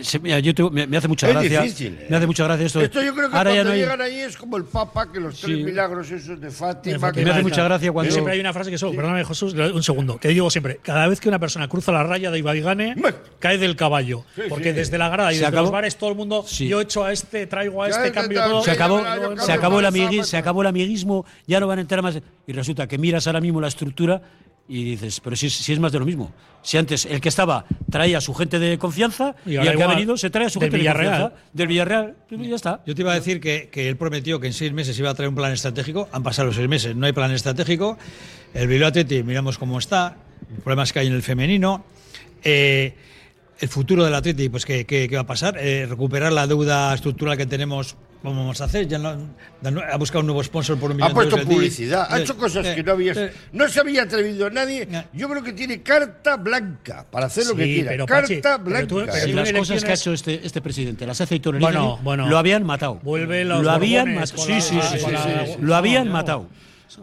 [0.02, 1.62] se- mira, yo tengo- me, me hace mucha Es gracia.
[1.62, 2.08] difícil, ¿eh?
[2.10, 2.82] Me hace mucha gracia esto.
[2.82, 5.12] Esto yo creo que ahora ya cuando no hay- llegan ahí es como el Papa,
[5.12, 5.64] que los tres Sí.
[5.64, 7.08] milagros esos de Fátima.
[7.08, 8.12] Me que me hace mucha gracia cuando.
[8.12, 11.20] Siempre hay una frase que solo, perdóname Jesús, un segundo, que digo siempre, cada vez
[11.20, 12.96] que una persona cruza la raya de Ibaigane,
[13.40, 14.26] cae del caballo.
[14.36, 14.76] Sí, porque sí.
[14.76, 16.68] desde la grada y desde acabó- los bares todo el mundo, Sí.
[16.68, 18.64] yo echo a este, traigo a Ya, este, cambio todo.
[18.64, 19.02] se acabó,
[19.38, 22.02] se acabó el ya, amigui- ya, se acabó el amiguismo, ya no van a entrar
[22.02, 22.20] más.
[22.48, 24.22] Y resulta que miras ahora mismo la estructura
[24.68, 26.32] y dices, pero si, es- si es más de lo mismo.
[26.62, 29.78] Si antes el que estaba traía a su gente de confianza Y y, ahora el
[29.80, 31.34] que ha venido se trae a su del gente Villarreal.
[31.54, 32.16] Del Villarreal.
[32.30, 32.82] Y ya está.
[32.86, 35.14] Yo te iba a decir que, que él prometió que en seis meses iba a
[35.14, 36.10] traer un plan estratégico.
[36.12, 37.98] Han pasado los seis meses, no hay plan estratégico.
[38.54, 38.92] El Bilbao
[39.26, 40.18] miramos cómo está.
[40.64, 41.84] Problemas que hay en el femenino.
[42.44, 42.94] Eh,
[43.60, 45.58] el futuro del Atleti, pues ¿qué, qué, qué va a pasar?
[45.60, 48.88] Eh, recuperar la deuda estructural que tenemos, ¿cómo vamos a hacer?
[48.88, 49.09] Ya no,
[49.91, 51.55] ha buscado un nuevo sponsor por un millón Ha puesto de euros.
[51.55, 53.13] publicidad, ha Eh, hecho cosas eh, que no había.
[53.13, 54.88] eh, No se había atrevido nadie.
[54.89, 55.07] Ya.
[55.13, 57.91] Yo creo que tiene carta blanca para hacer lo que quiera.
[57.91, 58.88] pero, carta Pachi, pero blanca.
[58.88, 62.28] tú- pero las cosas que ha hecho este, este presidente las hace Héctor Bueno, bueno.
[62.28, 62.95] lo habían matado.
[63.03, 64.43] Vuelve los lo habían matado.
[64.43, 65.55] Sí, sí, sí, sí.
[65.61, 66.47] Lo habían no, matado.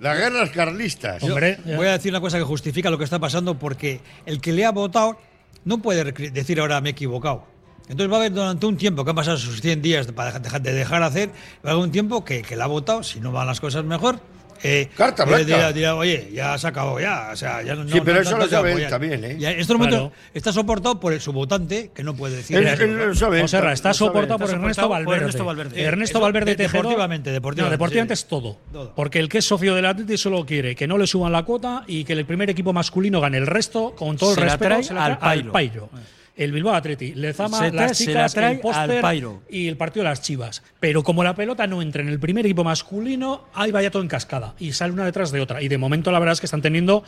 [0.00, 1.22] Las guerras carlistas.
[1.22, 4.40] Yo Hombre, voy a decir una cosa que justifica lo que está pasando porque el
[4.40, 5.16] que le ha votado
[5.64, 7.46] no puede decir ahora me he equivocado.
[7.88, 10.42] Entonces va a haber durante un tiempo que han pasado sus 100 días para dejar-
[10.42, 11.28] dejar- de dejar hacer,
[11.64, 13.84] va a haber un tiempo que, que le ha votado, si no van las cosas
[13.84, 14.18] mejor.
[14.62, 15.44] eh, Carta eh, blanca.
[15.44, 17.28] Dirá, dirá, oye, ya se acabó, ya.
[17.30, 19.36] O sea, ya no, Sí, pero no- eso no lo sabe él también, ¿eh?
[19.38, 20.14] Y en estos momentos Claro.
[20.32, 22.56] está soportado por el- su votante que no puede decir.
[22.56, 25.20] Él- lo sabe, Ra, está soportado por Está Ernesto soportado por Valverde.
[25.20, 25.82] Ernesto Valverde.
[25.82, 26.72] Ernesto Eso, Valverde de- Tejedor.
[26.84, 28.22] deportivamente, deportivamente, No, deportivamente sí.
[28.22, 28.56] es todo.
[28.72, 28.94] Todo.
[28.96, 31.84] Porque el que es socio del Atleti solo quiere que no le suban la cuota
[31.86, 34.68] y que el primer equipo masculino gane el resto, con todo el Se la respeto,
[34.70, 35.90] trae se la al pairo.
[36.36, 39.42] El Bilbao Atleti, Lezama, Se trae- las se la chicas, trae el póster al pairo.
[39.48, 40.62] y el partido de las chivas.
[40.80, 44.08] Pero como la pelota no entra en el primer equipo masculino, ahí vaya todo en
[44.08, 44.54] cascada.
[44.58, 45.62] Y sale una detrás de otra.
[45.62, 47.04] Y de momento la verdad es que están teniendo,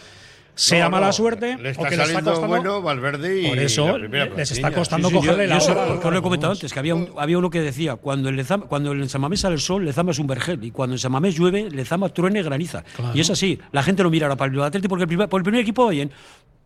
[0.55, 2.49] sea No, mala no, suerte, Le o está que les está costando.
[2.49, 5.57] bueno Valverde y por eso la les está costando Sí, sí, yo- cogerle yo la
[5.59, 6.11] eso hora.
[6.11, 8.91] lo- he comentado antes, que había, un- había uno que decía, cuando el Lezama, cuando
[8.91, 12.09] el Samamés sale el sol, Lezama es un vergel, y cuando en Samamés llueve, Lezama
[12.09, 12.83] truene graniza.
[13.15, 15.29] Y es así, la gente no mira ahora para el Bilbao Athletic porque el primer,
[15.29, 16.11] por el primer equipo oyen,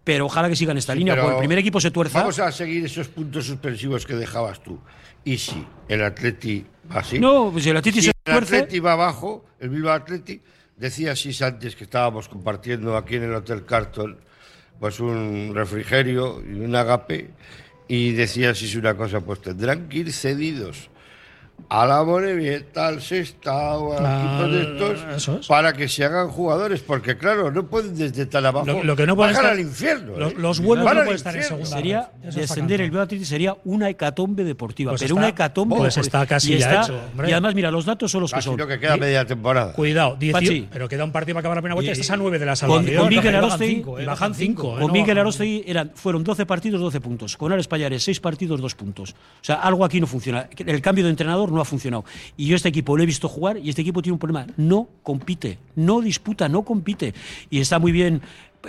[0.05, 2.21] pero ojalá que sigan esta línea, porque el primer equipo se tuerza.
[2.21, 4.79] Vamos a seguir esos puntos suspensivos que dejabas tú.
[5.25, 7.19] Y si el Atleti va así.
[7.21, 10.41] No, pues si el Atleti si se el tuerce- Atleti va abajo, el Bilbao Atleti,
[10.77, 14.19] decía Sis antes que estábamos compartiendo aquí en el Hotel Carton,
[14.81, 17.31] pues un refrigerio y un agape,
[17.87, 20.91] y decía Sis una cosa, pues tendrán que ir cedidos
[21.69, 24.63] a la Morevieta, al Sestao, a Ah, equipos de
[25.15, 25.47] estos, es.
[25.47, 29.07] para que se hagan jugadores, porque claro, no pueden desde tan abajo Lo, lo que
[29.07, 30.17] no bajar estar, al infierno.
[30.19, 30.37] Los, ¿eh?
[30.39, 31.67] los buenos no pueden estar en segunda.
[31.71, 32.91] Sería descender el.
[32.91, 36.23] Bilbao sería una hecatombe deportiva, Pues pero está- una hecatombe pues deportiva.
[36.25, 37.31] está casi y ya está- hecho, hombre.
[37.31, 38.59] Y además, mira, los datos son los que son.
[38.59, 39.73] lo que queda media temporada.
[39.73, 40.69] Cuidado, 18, Pachi.
[40.71, 41.89] pero queda un partido para acabar la primera vuelta.
[41.91, 42.97] Y- Estás a 9 de la salvación.
[42.99, 44.77] con Miguel Arostegui, bajan 5.
[44.79, 47.39] con Miguel Arostegui eran, fueron 12 partidos, 12 puntos.
[47.39, 49.13] Con Ares Payares, 6 partidos, 2 puntos.
[49.13, 50.49] O sea, algo aquí no funciona.
[50.59, 52.05] El cambio de entrenador no ha funcionado.
[52.37, 54.47] Y yo este equipo lo he visto jugar y este equipo tiene un problema.
[54.57, 57.15] No compite, no disputa, no compite.
[57.51, 58.23] Y está muy bien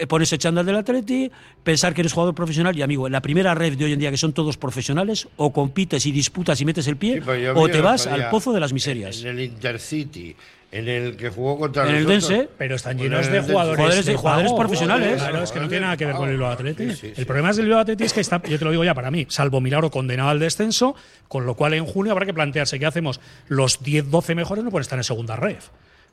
[0.08, 1.32] ponerse chándal del Atleti,
[1.64, 4.12] pensar que eres jugador profesional y amigo, en la primera red de hoy en día
[4.12, 7.82] que son todos profesionales, o compites y disputas y metes el pie, Sí, o te
[7.82, 9.22] vas al pozo de las miserias.
[9.22, 10.36] En el Intercity,
[10.72, 12.06] en el que jugó contra En el.
[12.08, 14.60] Dense, Pero están llenos en de jugadores, Jugadores de- jugadores pago.
[14.60, 15.22] profesionales.
[15.22, 16.90] Claro, es que no tiene nada que ver con el Bilbao Athletic.
[16.90, 17.14] Sí, sí, sí.
[17.22, 19.12] El problema es del Bilbao Athletic es que está, yo te lo digo ya para
[19.12, 20.96] mí, salvo Milagro condenado al descenso,
[21.28, 23.20] con lo cual en junio habrá que plantearse qué hacemos.
[23.48, 25.58] Los 10, 12 mejores no pueden estar en segunda red.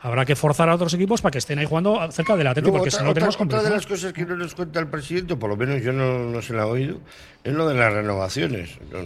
[0.03, 2.89] Habrá que forzar a otros equipos para que estén ahí jugando cerca del Atlético, porque
[2.89, 5.37] otra, si no otra- tenemos otra de las cosas que no nos cuenta el presidente,
[5.37, 7.01] por lo menos yo no, no se la he oído,
[7.45, 8.79] es lo de las renovaciones.
[8.91, 8.99] No-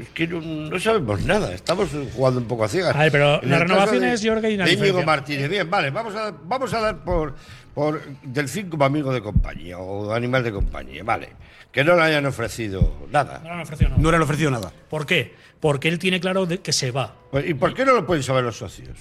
[0.00, 2.96] Es que no, no sabemos nada, estamos jugando un poco a ciegas.
[2.96, 5.06] A ver, pero En las renovaciones, de- yo creo que hay una de Íñigo diferencia.
[5.06, 5.48] Martínez.
[5.50, 7.34] Bien, vale, vamos a, vamos a dar por,
[7.72, 11.28] por Delfín como amigo de compañía o animal de compañía, vale.
[11.70, 13.38] Que no le hayan ofrecido nada.
[13.38, 14.02] No le han ofrecido nada.
[14.02, 14.72] no le han ofrecido nada.
[14.90, 15.32] ¿Por qué?
[15.60, 17.14] Porque él tiene claro de que se va.
[17.30, 18.98] Pues, ¿Y por qué no lo pueden saber los socios?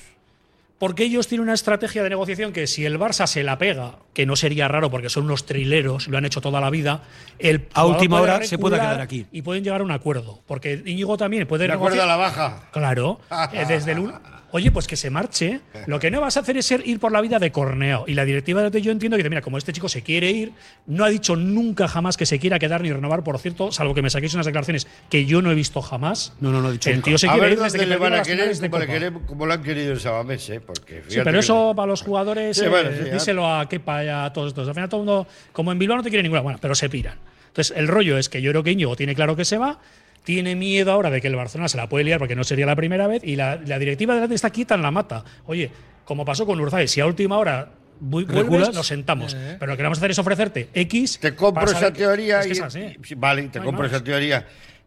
[0.83, 4.25] Porque ellos tienen una estrategia de negociación que si el Barça se la pega, que
[4.25, 7.03] no sería raro porque son unos trileros, lo han hecho toda la vida,
[7.39, 9.25] el A última hora se puede quedar aquí.
[9.31, 10.41] Y pueden llegar a un acuerdo.
[10.45, 12.63] Porque Íñigo también puede De acuerdo a la baja.
[12.73, 13.21] Claro,
[13.53, 14.13] eh, desde el un-
[14.55, 15.61] Oye, pues que se marche.
[15.87, 18.05] Lo que no vas a hacer es ser, ir por la vida de corneo.
[18.07, 20.51] Y la directiva de yo entiendo que dice, mira, como este chico se quiere ir,
[20.85, 24.03] no ha dicho nunca jamás que se quiera quedar ni renovar, por cierto, salvo que
[24.03, 26.33] me saquéis unas declaraciones que yo no he visto jamás.
[26.39, 27.17] No, no, no he dicho El nunca.
[27.17, 28.85] se a quiere ver ir desde que le van a querer, de Copa.
[28.85, 30.61] queremos- como lo han querido en Sabamés, ¿eh?
[30.61, 34.03] Porque, Sí, pero que- eso para los jugadores, Sí, eh, bueno, sí, díselo a Kepa
[34.05, 34.67] y a todos estos.
[34.67, 36.89] Al final todo el mundo, como en Bilbao no te quiere ninguna, bueno, pero se
[36.89, 37.17] piran.
[37.47, 39.79] Entonces, el rollo es que yo creo que Íñigo tiene claro que se va,
[40.23, 42.75] tiene miedo ahora de que el Barcelona se la puede liar porque no sería la
[42.75, 45.23] primera vez y la, la directiva de la está quieta en la mata.
[45.45, 45.69] Oye,
[46.05, 47.69] como pasó con Urzay, si a última hora
[47.99, 49.35] vu- vuelves, nos sentamos.
[49.59, 51.19] Pero lo que vamos a hacer es ofrecerte X.
[51.19, 52.79] Te compro esa que- teoría es que y, es así.
[52.79, 53.91] y- sí, vale, te No compro más.
[53.93, 54.45] esa teoría.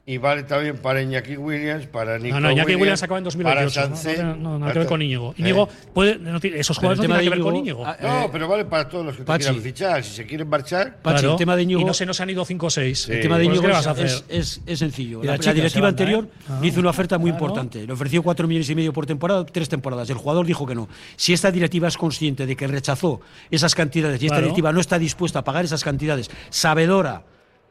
[0.09, 3.25] Y vale también para Iñaki Williams, para Nico No, no, Iñaki Williams, Williams acaba en
[3.25, 3.75] 2028.
[3.75, 4.23] Para No, Sánchez.
[4.23, 5.33] no, no, no, nada que ver con Íñigo.
[5.33, 5.35] Eh.
[5.39, 8.65] Íñigo puede, no esos jugadores no tienen que ver con Íñigo, ah, No, pero vale
[8.67, 10.05] para todos los que te quieran fichar.
[10.05, 10.99] Si se quieren marchar.
[11.03, 11.33] Pachi, Claro.
[11.33, 11.81] el tema de Íñigo.
[11.81, 13.09] Y no se nos han ido 5 o 6.
[13.09, 13.63] El tema de Pues, Íñigo
[13.97, 15.25] ¿qué le es, sencillo.
[15.25, 16.43] La, directiva anterior ¿eh?
[16.51, 16.61] Ah.
[16.63, 17.45] hizo una oferta muy Claro.
[17.45, 17.85] importante.
[17.85, 20.09] Le ofreció cuatro millones y medio por temporada, tres temporadas.
[20.09, 20.89] El jugador dijo que no.
[21.17, 24.47] Si esta directiva es consciente de que rechazó esas cantidades y esta Claro.
[24.47, 27.25] directiva no está dispuesta a pagar esas cantidades, sabedora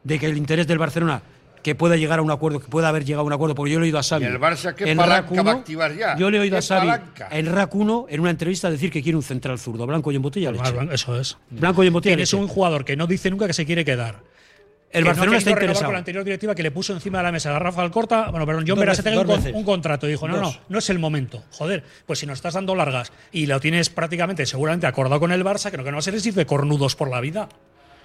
[0.04, 1.22] de que el interés del Barcelona
[1.66, 3.80] que pueda llegar a un acuerdo, que pueda haber llegado a un acuerdo, porque yo
[3.80, 4.24] le he oído a Xavi.
[4.24, 6.16] ¿Y el Barça qué en palanca RAC1, va a activar ya?
[6.16, 7.28] Yo le he oído a ¿Qué Xavi palanca?
[7.32, 10.22] en RAC 1 en una entrevista decir que quiere un central zurdo, blanco y en
[10.22, 10.70] botella leche.
[10.70, 11.36] Blanco, Eso es.
[11.50, 12.40] Blanco y en botella Tienes leche.
[12.40, 14.22] un jugador que no dice nunca que se quiere quedar.
[14.92, 15.86] El que Barcelona no está interesado.
[15.86, 18.30] con la anterior directiva que le puso encima de la mesa a Rafa Alcorta.
[18.30, 20.06] Bueno, pero John veces, tenga un, un contrato.
[20.06, 20.60] Y dijo, no, no, Dos.
[20.68, 21.42] no es el momento.
[21.50, 25.44] Joder, pues si nos estás dando largas y lo tienes prácticamente, seguramente acordado con el
[25.44, 27.48] Barça, que lo que no va a ser es ir de cornudos por la vida.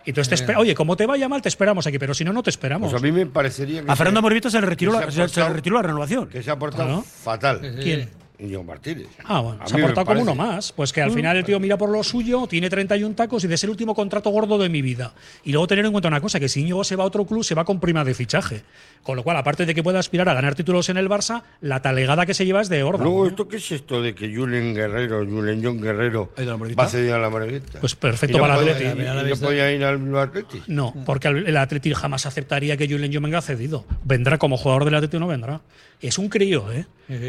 [0.06, 2.34] Y entonces te espera, oye, como te vaya mal, te esperamos aquí, pero si no,
[2.34, 2.90] no te esperamos.
[2.92, 3.92] Pues a mí me parecería que.
[3.92, 5.82] A Fernando Moribita se le retiró, que la, ha se, se le portado- retiró la
[5.84, 6.28] renovación.
[6.30, 7.60] Que se ha portado fatal.
[7.82, 8.10] ¿Quién?
[8.42, 9.08] Íñigo Martínez.
[9.24, 10.72] Ah, bueno, A se ha portado como uno más.
[10.72, 13.58] Pues que al final el tío mira por lo suyo, tiene 31 tacos y de
[13.58, 15.14] ser el último contrato gordo de mi vida.
[15.44, 17.44] Y luego tener en cuenta una cosa, que si Íñigo se va a otro club,
[17.44, 18.64] se va con prima de fichaje.
[19.04, 21.82] Con lo cual, aparte de que pueda aspirar a ganar títulos en el Barça, la
[21.82, 23.04] talegada que se lleva es de horda.
[23.04, 27.14] Luego, ¿esto qué es esto de que Julen Guerrero, Julen John Guerrero, va a ceder
[27.14, 27.80] a la Morevieta?
[27.80, 29.30] Pues perfecto ¿Y no para el Atleti.
[29.30, 30.68] no podía ir al Athletic?
[30.68, 33.86] No, porque el el Atleti jamás aceptaría que Julen John venga cedido.
[34.04, 35.62] Vendrá como jugador del Atleti o no vendrá.
[36.02, 36.86] Es un crío, ¿eh?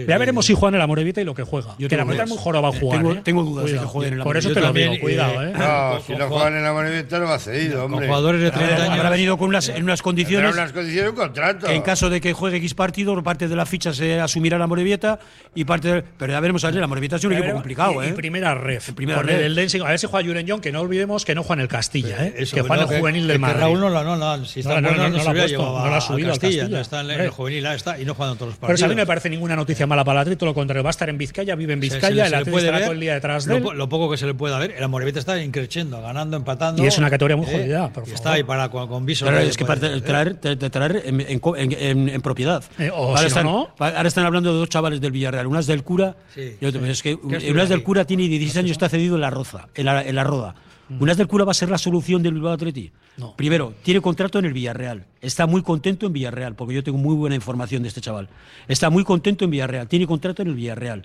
[0.07, 1.75] Ya veremos si juega en el Amorevita y lo que juega.
[1.77, 2.39] Yo que la tengo Morevita es dudas.
[2.39, 2.99] muy joro va a jugar.
[3.01, 3.21] Tengo- ¿eh?
[3.25, 3.89] tengo dudas de que Cuidado.
[3.89, 5.53] juegue en el Por eso te lo también, digo, cuidado, eh, ¿eh?
[5.59, 8.07] No, Con- si con no juegan en la Morevieta no va cedido, Con hombre.
[8.07, 8.97] jugadores de 30 Habrá, años.
[8.99, 11.67] habrá venido con unas, en unas condiciones unas condiciones un contrato.
[11.67, 14.69] que en caso de que juegue X partido, parte de la ficha se asumirá la
[14.69, 15.19] Morevieta
[15.53, 18.07] y parte de- Pero ya veremos a ver, la Morevieta es un equipo complicado, y,
[18.07, 18.11] ¿eh?
[18.11, 18.93] y primera ref.
[18.93, 19.37] primera con ref.
[19.41, 19.81] el Eldense.
[19.81, 22.25] A ver si juega Julen John, que no olvidemos que no juega en el Castilla,
[22.25, 22.35] ¿eh?
[22.39, 23.59] Eso, que juega en el juvenil del Madrid.
[23.63, 26.01] Raúl no la no, no, si está No, no, bueno, no, la ha la ha
[26.01, 28.75] subido al Castilla, está en el juvenil, ahí está, y no juegan todos los Pero
[28.75, 30.83] eso a mí me parece ninguna noticia mala para el Atleti, todo lo contrario.
[30.83, 32.79] Va a estar en Vizcaya, vive en Se- se Vizcaya, el se Atleti puede estará
[32.79, 33.79] ver todo el día detrás de lo, él.
[33.79, 36.83] lo poco que se le pueda ver, el Morevita está increciendo, ganando, empatando.
[36.83, 37.53] Y es una categoría muy ¿eh?
[37.53, 38.15] jodida, por Y favor.
[38.15, 39.27] está ahí para con, con viso.
[39.31, 42.63] De- es que para traer, traer en, en co- en- en- en propiedad.
[42.79, 43.69] Eh, o ahora, si están, no.
[43.79, 46.81] ahora están hablando de dos chavales del Villarreal, unas del cura Sí, y otro.
[46.85, 46.91] sí.
[46.91, 49.31] Es que ¿Qué estuvo unas del cura tiene 16 años y está cedido en la
[49.31, 50.55] roza, en la, en la roda.
[51.01, 52.91] Unas del cura va a ser la solución del Bilbao Atleti.
[53.17, 53.37] No.
[53.37, 55.07] Primero, tiene contrato en el Villarreal.
[55.21, 58.29] Está muy contento en Villarreal, porque yo tengo muy buena información de este chaval.
[58.69, 61.05] Está muy contento en Villarreal, tiene contrato en el Villarreal.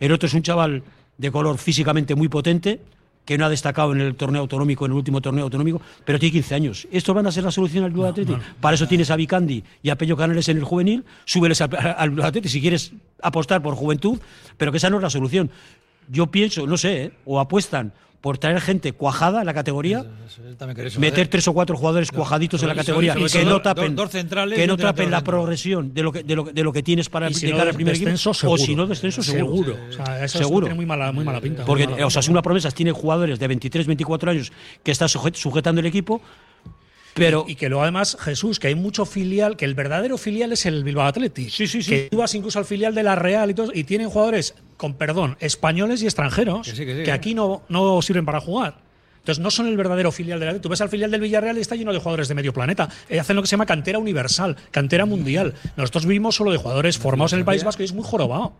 [0.00, 0.82] El otro es un chaval
[1.18, 2.80] de color físicamente muy potente,
[3.24, 6.32] que no ha destacado en el torneo autonómico, en el último torneo autonómico, pero tiene
[6.32, 6.88] 15 años.
[6.90, 8.38] ¿Estos van a ser la solución al Bilbao Athletic?
[8.60, 12.10] Para eso tienes a Vicandi y a Pello Canales en el juvenil, súbeles al, al
[12.10, 14.18] Bilbao Athletic si quieres apostar por juventud,
[14.58, 15.50] pero que esa no es la solución.
[16.08, 17.12] Yo pienso, no sé, ¿eh?
[17.24, 17.94] o apuestan
[18.24, 20.02] por traer gente cuajada en la categoría,
[20.78, 23.94] eso, meter tres o cuatro jugadores cuajaditos en la categoría y que no dos- tapen,
[23.94, 26.82] dos centrales que no tapen la progresión de lo que, de lo, de lo que
[26.82, 28.54] tienes para si no, cara al primer equipo, seguro.
[28.54, 29.76] o si no descenso seguro.
[29.90, 30.64] O sea, eso seguro.
[30.68, 31.66] tiene muy mala, muy mala pinta.
[31.66, 34.52] Porque o sea, una promesas tiene jugadores de 23, 24 años
[34.82, 36.22] que está suje- sujetando el equipo,
[37.14, 40.66] pero y que luego además, Jesús, que hay mucho filial, que el verdadero filial es
[40.66, 41.48] el Bilbao Athletic.
[41.48, 41.90] Sí, sí, sí.
[41.90, 44.94] Que tú vas incluso al filial de la Real y todo, y tienen jugadores, con
[44.94, 48.82] perdón, españoles y extranjeros, Que sí, que sí, aquí no, no sirven para jugar.
[49.18, 50.64] Entonces no son el verdadero filial del Athletic.
[50.64, 52.90] Tú ves al filial del Villarreal y está lleno de jugadores de medio planeta.
[53.08, 55.54] Eh, hacen lo que se llama cantera universal, cantera mundial.
[55.76, 58.52] Nosotros vivimos solo de jugadores formados en el País Vasco y es muy jorobado.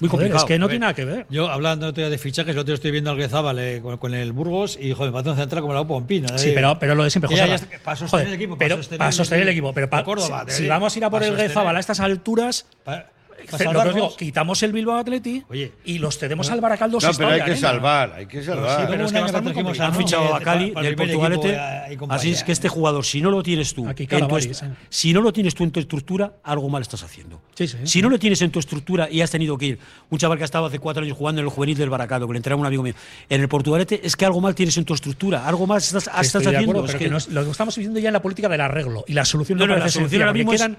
[0.00, 0.38] Muy complicado.
[0.40, 1.26] es que no tiene nada que ver.
[1.30, 4.32] Yo hablando de fichajes, el otro día estoy viendo al Guezábal eh, con, con el
[4.32, 6.28] Burgos y joder, me parece un central como la Pompino.
[6.38, 7.46] Sí, pero, pero lo de siempre, José.
[7.46, 9.66] ya para sostener Joder, el equipo, para pero sostener para el sostener el equipo.
[9.68, 9.74] equipo.
[9.74, 11.36] Pero Para pa- Córdoba, si, vamos a ir a por el.
[11.36, 13.10] Guezabal a estas alturas, para
[13.48, 13.94] salvarnos.
[13.94, 17.56] digo, quitamos el Bilbao Atleti Oye, y los cedemos al Baracaldo No, pero hay que
[17.56, 18.88] salvar, hay que Sí, salvar.
[18.88, 19.92] pero es un que va a año estar muy trajimos complicado.
[19.92, 21.58] han fichado a Cali del Portugalete.
[21.88, 22.08] equipo, eh.
[22.10, 24.52] Así es que este jugador, si no lo tienes tú, Aquí en tu eh.
[24.88, 27.40] si no lo tienes tú en tu estructura, algo mal estás haciendo.
[27.54, 27.78] Sí, sí.
[27.84, 29.78] Si no lo tienes en tu estructura y has tenido que ir,
[30.10, 32.32] un chaval que ha estado hace cuatro años jugando en el juvenil del Baracaldo, que
[32.34, 32.94] le entrenaba un amigo mío,
[33.28, 36.58] en el Portugalete, es que algo mal tienes en tu estructura, algo mal estás, haciendo.
[36.58, 39.12] acuerdo, es pero que- lo que estamos viviendo ya en la política del arreglo y
[39.12, 40.76] la solución no, No, la solución ahora mismo quedan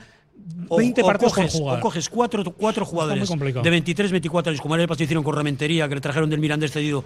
[0.70, 1.78] 20 o partidos por coges, jugar.
[1.78, 5.36] O coges cuatro, cuatro jugadores de 23, 24 años, como el año pasado hicieron con
[5.36, 7.04] Ramentería, que le trajeron del Mirandés cedido.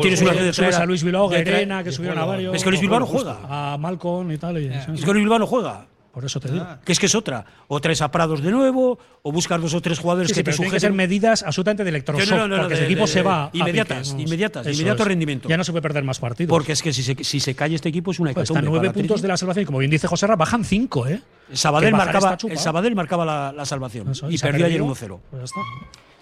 [0.00, 2.54] Tienes una de Subes a Luis Bilbao, Guerena, que subieron a varios.
[2.54, 3.38] Es que Luis Bilbao no juega.
[3.44, 4.56] A Malcolm y tal.
[4.56, 5.86] Es que Luis Bilbao no juega.
[6.12, 6.66] Por eso te digo.
[6.84, 7.44] Que es que es otra.
[7.68, 10.50] O traes a Prados de nuevo, o buscas dos o tres jugadores Sí, sí, que
[10.50, 12.84] te tienen que ser medidas absolutamente de electroshock, No, no, no, no, porque de- ese
[12.84, 14.22] equipo de- se va a inmediatas, vamos.
[14.26, 15.08] inmediatas, Eso inmediato es.
[15.08, 15.48] rendimiento.
[15.48, 16.50] Ya no se puede perder más partidos.
[16.50, 18.60] Porque es que si se, si se cae este equipo es una Pues hecatombe.
[18.60, 21.22] están nueve puntos de la salvación y como bien dice José Ra, bajan cinco, ¿eh?
[21.50, 24.10] El Sabadell marcaba, el Sabadell marcaba la, la salvación.
[24.10, 25.20] Eso, y ha perdió ayer perdido, 1-0.
[25.30, 25.60] pues ya está.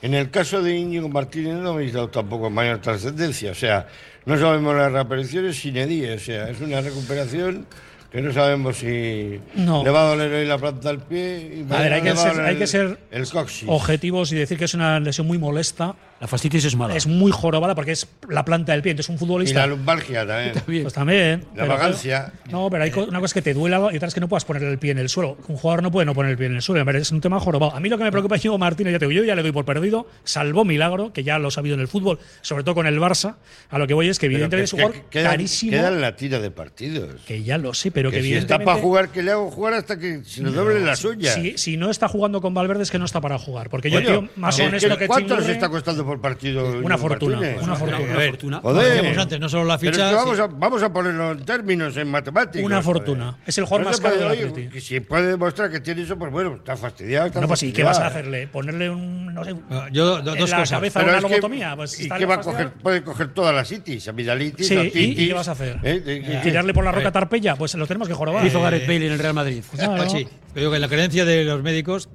[0.02, 3.50] En el caso de Íñigo Martínez no habéis dado tampoco mayor trascendencia.
[3.50, 3.86] O sea,
[4.24, 6.14] no sabemos las reapariciones sin Edie.
[6.14, 7.66] O sea, es una recuperación
[8.10, 9.84] que no sabemos si No.
[9.84, 11.64] le va a doler hoy la planta del pie.
[11.68, 13.68] Y A ver, hay que ser, doler hay que el- ser el coxis.
[13.68, 15.94] objetivos y decir que es una lesión muy molesta.
[16.20, 16.94] La fascitis es mala.
[16.96, 18.90] Es muy jorobada porque es la planta del pie.
[18.92, 19.60] Entonces, un Y futbolista.
[19.60, 20.82] la lumbalgia también.
[20.82, 21.40] Pues también.
[21.54, 22.32] La pero- vagancia.
[22.50, 24.44] No, pero hay una cosa es que te duela y otra es que no puedas
[24.44, 25.38] poner el pie en el suelo.
[25.48, 26.88] Un jugador no puede no poner el pie en el suelo.
[26.90, 27.74] Es un tema jorobado.
[27.74, 29.42] A mí lo que me preocupa es Diego Martínez, ya te digo, yo ya le
[29.42, 32.74] doy por perdido, salvo milagro, que ya lo he sabido en el fútbol, sobre todo
[32.74, 33.36] con el Barça.
[33.70, 35.72] A lo que voy es que evidentemente es un jugador que queda- carísimo.
[35.72, 37.22] Queda en la tira de partidos.
[37.26, 39.72] Que ya lo sé, pero que, que si está para jugar, que le hago jugar
[39.72, 41.32] hasta que se le doblen las uñas.
[41.34, 43.70] Si, si no está jugando con Valverde es que no está para jugar.
[43.70, 46.64] Porque yo, tío, más ¿qué- honesto que ¿Cuánto les está costando por partido?
[46.64, 47.62] Una Íñigo fortuna, Martínez?
[47.62, 47.98] una fortuna.
[48.00, 48.60] Una fortuna.
[48.62, 49.18] Joder.
[49.20, 50.08] Antes, no solo la Pero es ficha.
[50.10, 50.42] que vamos, sí.
[50.42, 52.64] a, vamos a ponerlo en términos, en matemáticas.
[52.66, 52.96] Una joder.
[52.98, 53.38] fortuna.
[53.46, 54.68] Es el jugador No más caro del Atleti.
[54.68, 57.26] que Si puede demostrar que tiene eso, pues bueno, está fastidiado.
[57.28, 58.48] Está No, pues sí, ¿qué vas a hacerle?
[58.48, 59.32] ¿Ponerle un.
[59.32, 60.70] No sé, Ah, Yo, do- en dos la cosas.
[60.70, 61.76] cabeza Pero una es que- lobotomía?
[61.76, 62.70] Pues ¿Y qué va a coger?
[62.72, 65.78] Puede coger todas las itis, amigdalitis, Sí, ¿y, otitis, y qué vas a hacer?
[65.84, 66.40] ¿eh?
[66.42, 67.54] ¿Tirarle por la roca Tarpeya?
[67.56, 68.44] Pues lo tenemos que jorobar.
[68.44, 69.62] Hizo Gareth Bale en el Real Madrid.
[69.78, 72.08] Yo digo que la creencia de los médicos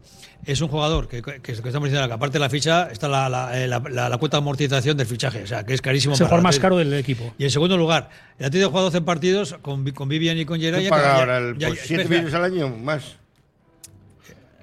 [0.43, 3.29] es un jugador que, que, que estamos diciendo que aparte de la ficha está la,
[3.29, 6.13] la, eh, la, la- la cuota de amortización del fichaje, o sea, que es carísimo.
[6.13, 7.33] Es el para jugador más caro del equipo.
[7.37, 10.59] Y en segundo lugar, el Atlético ha jugado 12 partidos con, con Vivian y con
[10.59, 10.81] Gerard.
[10.81, 11.37] ¿Qué paga ahora?
[11.37, 12.69] El, ya- pues, ya- ¿Siete espera, millones al año?
[12.77, 13.17] Más.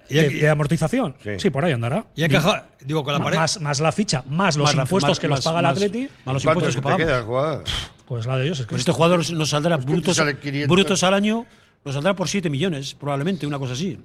[0.08, 1.14] ¿De, de amortización?
[1.22, 1.30] Sí.
[1.38, 1.50] Sí.
[1.50, 2.04] por ahí andará.
[2.14, 3.38] ya encaja- digo, con la Ma- pared.
[3.38, 6.08] más, más la ficha, más los Más impuestos más- que los más- paga el Atleti,
[6.26, 7.06] más los ¿Cuánto impuestos que pagamos.
[7.06, 7.64] queda el jugador?
[8.06, 8.70] pues la de ellos es que.
[8.70, 10.68] Pues este jugador nos saldrá brutos, te sale 500.
[10.68, 11.46] brutos al año,
[11.82, 13.98] nos saldrá por 7 millones, probablemente, una cosa así.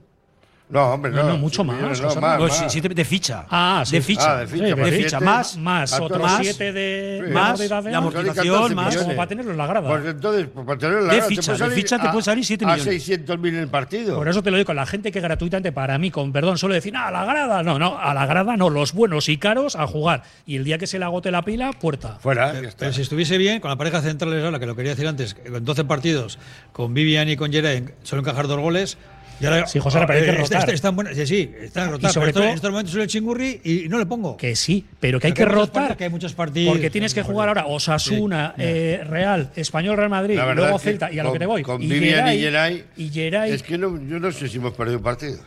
[0.69, 1.23] No, hombre, no.
[1.23, 2.57] No, no, mucho siete más, No, más, No, más.
[2.57, 3.45] sí, siete de ficha.
[3.49, 3.95] Ah, sí.
[3.95, 4.33] De ficha.
[4.33, 5.09] Ah, de ficha, de más ficha.
[5.09, 5.23] siete.
[5.25, 7.31] Más, más a otros más, 7 de sí.
[7.33, 9.03] más, amortización, la amortización, Son 14 más- millones.
[9.05, 9.87] como para tenerlo en la grada.
[9.89, 12.11] Pues entonces, pues para tenerlo en la De grada, te ficha, de ficha te a-
[12.11, 12.85] puede salir 7 A millones.
[12.85, 14.17] 600.000 en el partido.
[14.17, 16.93] Por eso te lo digo, la gente que gratuitamente para mí, con perdón, solo decir,
[16.97, 19.87] "Ah, a la grada, no, no, a la grada no, los buenos y caros a
[19.87, 20.23] jugar.
[20.45, 22.17] Y el día que se le agote la pila, puerta.
[22.19, 22.91] Fuera, ya Pero, está.
[22.91, 25.85] si estuviese bien, con la pareja central ahora, que lo quería decir antes, con 12
[25.85, 26.39] partidos,
[26.73, 28.97] con Vivian y con Gerard, solo encajar dos goles.
[29.43, 30.59] Ahora, Sí, José, pero hay que eh, está- rotar.
[30.61, 32.09] está- están buenas- sí, sí, están en rotar.
[32.09, 34.35] Y sobre todo- en estos momentos soy el chingurri y no le pongo.
[34.37, 35.73] Que sí, pero que hay que rotar.
[35.73, 36.73] partidos- que hay muchos partidos.
[36.73, 41.23] Porque tienes que jugar ahora Osasuna, eh, Real, Español, Real Madrid, luego Celta y a
[41.23, 41.61] lo con- que te voy.
[41.63, 42.83] Con y Vivian y Geray- Geray.
[42.97, 45.39] y Geray- Es que no, yo no sé si hemos perdido partidos.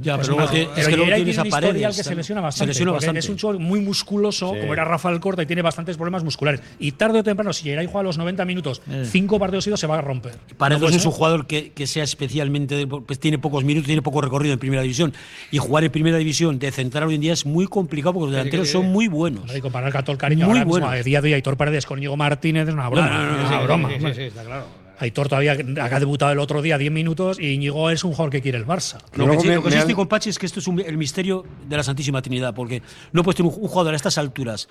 [0.00, 2.40] Ya, Pues pero te- pero es que luego tiene a un historial que se lesiona
[2.40, 2.64] bastante.
[2.72, 3.18] Se lesiona bastante.
[3.20, 4.60] Es un jugador muy musculoso, Sí.
[4.60, 6.60] como era Rafael Corta, y tiene bastantes problemas musculares.
[6.78, 9.04] Y tarde o temprano, si Geray juega los 90 minutos, Eh.
[9.08, 10.32] cinco partidos seguidos se va a romper.
[10.56, 12.86] Paredes No es un jugador que, que sea especialmente.
[12.86, 15.12] Pues tiene pocos minutos, tiene poco recorrido en primera división.
[15.50, 18.32] Y jugar en primera división de central hoy en día es muy complicado porque los
[18.32, 19.50] delanteros son muy buenos.
[19.50, 20.46] Que comparar con todo el cariño.
[20.46, 23.08] Muy ahora mismo, a día de Aitor Paredes con Diego Martínez es una broma.
[23.08, 23.88] No, no, es una broma.
[23.90, 24.64] Sí, sí, está claro.
[24.98, 28.40] Aitor todavía ha debutado el otro día 10 minutos y Íñigo es un jugador que
[28.42, 28.98] quiere el Barça.
[29.14, 30.60] Lo que, sí- me- lo que me sí han- estoy con Pachi es que esto
[30.60, 32.82] es un- el misterio de la Santísima Trinidad, porque
[33.12, 34.68] no puedes tener un, un jugador a estas alturas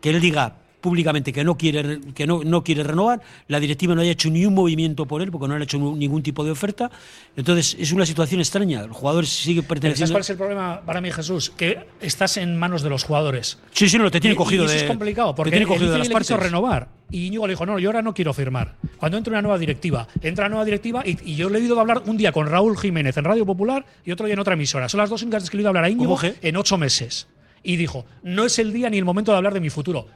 [0.00, 3.94] que él diga públicamente que no quiere re- que no, no quiere renovar, la directiva
[3.94, 6.44] no haya hecho ni un movimiento por él, porque no le ha hecho ningún tipo
[6.44, 6.90] de oferta.
[7.36, 8.82] Entonces es una situación extraña.
[8.82, 10.12] El jugador sigue Pero ¿Sabes perteneciendo.
[10.12, 11.50] cuál es el problema para mí, Jesús?
[11.56, 13.58] Que estás en manos de los jugadores.
[13.72, 14.80] Sí, sí, no, te tiene Y- cogido y eso de.
[14.82, 16.36] es complicado, te porque tiene él cogido de las partes.
[16.38, 16.88] renovar.
[17.10, 18.74] Y Íñigo le dijo, no, yo ahora no quiero firmar.
[18.96, 21.78] Cuando entra una nueva directiva, entra una nueva directiva y, y yo le he oído
[21.78, 24.88] hablar un día con Raúl Jiménez en Radio Popular y otro día en otra emisora.
[24.88, 27.28] Son las dos únicas que le he oído hablar a Íñigo en ocho meses.
[27.62, 30.08] Y dijo, no es el día ni el momento de hablar de mi futuro.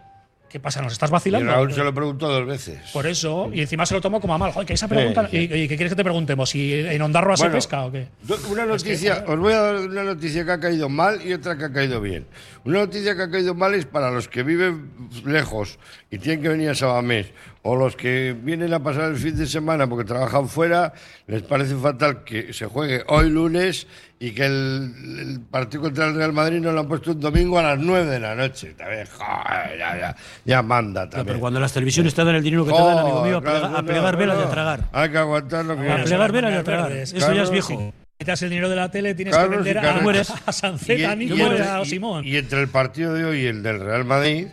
[0.57, 0.81] ¿Qué pasa?
[0.81, 1.53] ¿Nos estás Y vacilando?
[1.53, 2.79] Raúl se lo preguntó dos veces.
[2.91, 4.53] Por eso, y encima se lo tomó como a mal.
[4.53, 5.29] Joder, que esa pregunta.
[5.31, 6.49] Sí, ¿Y, y qué quieres que te preguntemos?
[6.49, 8.09] ¿Si en Ondarroa se Bueno, pesca o qué?
[8.51, 11.65] Una noticia, os voy a dar una noticia que ha caído mal y otra que
[11.67, 12.27] ha caído bien.
[12.65, 14.93] Una noticia que ha caído mal es para los que viven
[15.27, 15.79] lejos
[16.11, 17.27] y tienen que venir a Sabamés,
[17.61, 20.95] o los que vienen a pasar el fin de semana porque trabajan fuera,
[21.27, 23.87] les parece fatal que se juegue hoy lunes
[24.19, 27.59] y que el, el partido contra el Real Madrid nos lo han puesto un domingo
[27.59, 28.73] a las 9 de la noche.
[28.75, 31.27] También, joder, ya, ya, ya manda también.
[31.27, 33.53] pero cuando las televisiones te dan el dinero que te dan, amigo mío, a, Joder,
[33.53, 34.47] plega- a claro, plegar no, velas y no.
[34.47, 34.81] a tragar.
[34.93, 36.89] Hay que aguantar lo que A plegar velas y a tragar.
[36.89, 37.13] verdes.
[37.13, 37.95] Eso ya es Claro, viejo.
[38.19, 40.33] Quitas el dinero de la tele, tienes Carlos que vender y a, mueres.
[40.47, 42.25] a Sanceta, a y, Nico y y entre, a y- Simón.
[42.27, 44.47] y entre el partido de hoy y el del Real Madrid,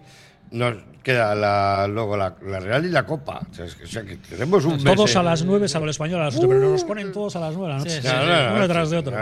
[0.51, 3.41] nos queda la, luego la, la Real y la Copa.
[3.51, 5.19] O sea, es que, o sea, que tenemos un mes, Todos eh.
[5.19, 7.53] a las 9, salvo el español a las 8, pero nos ponen todos a las
[7.55, 8.01] 9 de la noche.
[8.01, 9.15] Claro, claro, uno detrás de otro.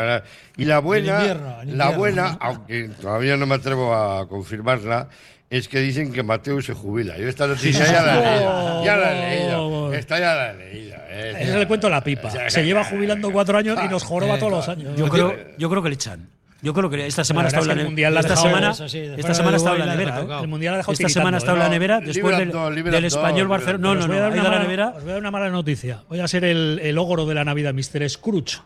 [0.58, 2.38] Y la buena, invierno, la buena, ¿no?
[2.40, 5.10] aunque todavía no me atrevo a confirmarla,
[5.50, 7.18] es que dicen que Mateo se jubila.
[7.18, 8.86] Yo esta noticia ya la he leído.
[8.86, 9.94] Ya la he leído.
[9.94, 10.96] Esta ya la he leído.
[11.10, 11.34] eh.
[11.40, 12.32] Ese es el cuento de la pipa.
[12.50, 14.96] Se lleva jubilando cuatro años y nos joroba todos los años.
[14.98, 16.30] Yo creo, yo creo que le echan.
[16.62, 18.36] Yo creo que esta semana está en es que la el Mundial la ha esta
[18.36, 20.20] semana, esta está en la nevera.
[20.20, 20.40] tocado.
[20.40, 20.44] ¿eh?
[20.44, 21.70] El Mundial la ha dejado Esta semana está en la ¿eh?
[21.70, 23.96] nevera después del, español Barcelona.
[23.96, 24.60] No, no, voy a no.
[24.60, 24.92] nevera.
[24.92, 26.04] Voy a dar una mala noticia.
[26.08, 28.08] Voy a ser el, el ogro de la Navidad, Mr.
[28.10, 28.60] Scrooge.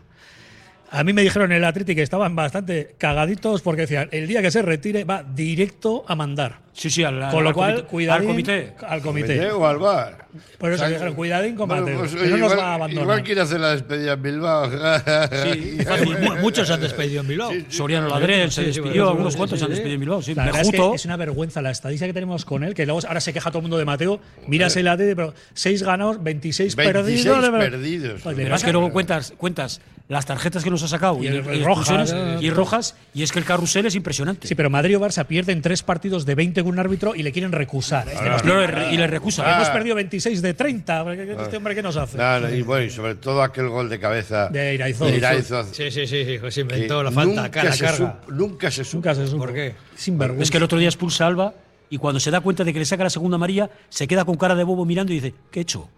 [0.90, 4.40] A mí me dijeron en el Atleti que estaban bastante cagaditos porque decían, el día
[4.40, 6.64] que se retire va directo a mandar.
[6.72, 8.72] Sí, sí, al, Con lo al cual, comité- cuidadín Al comité.
[8.86, 9.36] Al comité.
[9.36, 10.26] ¿Comité o al bar?
[10.58, 12.58] Por eso O sea, me dijeron, cuidadín con bueno, Mateo, pues, oye, no nos igual,
[12.58, 13.02] va a abandonar.
[13.04, 14.70] Igual quiere hacer la despedida en Bilbao.
[14.70, 15.78] Sí,
[16.42, 17.50] Muchos se han despedido en Bilbao.
[17.68, 19.74] Soriano Ladrén se Sí, sí, despidió, sí, algunos sí, cuantos sí, se han sí.
[19.74, 20.22] despedido en Bilbao.
[20.22, 22.84] Sí, La verdad es que es una vergüenza la estadística que tenemos con él, que
[22.84, 24.20] luego ahora se queja todo el mundo de Mateo.
[24.46, 27.50] Miras el ATD, pero 6 ganados, 26, 26 perdidos.
[27.50, 28.20] perdidos.
[28.22, 31.24] Pues Pero es pasa- que luego cuentas, cuentas las tarjetas que nos ha sacado Y
[31.24, 34.46] y, el- y el rojas, y rojas, y es que el carrusel es impresionante.
[34.46, 37.32] Sí, pero Madrid o Barça pierden tres partidos de 20 con un árbitro y le
[37.32, 38.08] quieren recusar.
[38.08, 38.62] Este No,
[38.92, 39.42] y le recusa.
[39.46, 39.56] Ah.
[39.56, 41.12] Hemos perdido 26 de 30.
[41.42, 42.18] ¿Este hombre qué nos hace?
[42.56, 45.10] Y bueno, y sobre todo aquel gol de cabeza De Iraizoz.
[45.10, 47.96] de Iraizoz, Sí, sí, sí, sí, se que inventó la falta, nunca cara, se carga.
[48.26, 48.96] supo- nunca se supo.
[48.96, 49.38] Nunca se supo.
[49.38, 49.74] ¿Por qué?
[49.96, 50.42] Sin vergüenza.
[50.44, 51.54] Es que el otro día expulsa a Alba
[51.88, 54.36] y cuando se da cuenta de que le saca la segunda amarilla, se queda con
[54.36, 55.88] cara de bobo mirando y dice, ¿qué he hecho?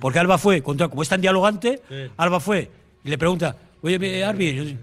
[0.00, 1.80] Porque Alba fue, contra, como es tan dialogante,
[2.16, 2.70] Alba fue
[3.04, 4.76] y le pregunta, oye, ve, Arbi,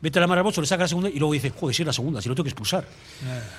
[0.00, 1.82] vete a la mar al bolso, le saca la segunda y luego dice, joder, si
[1.82, 2.84] es la segunda, si lo tengo que expulsar.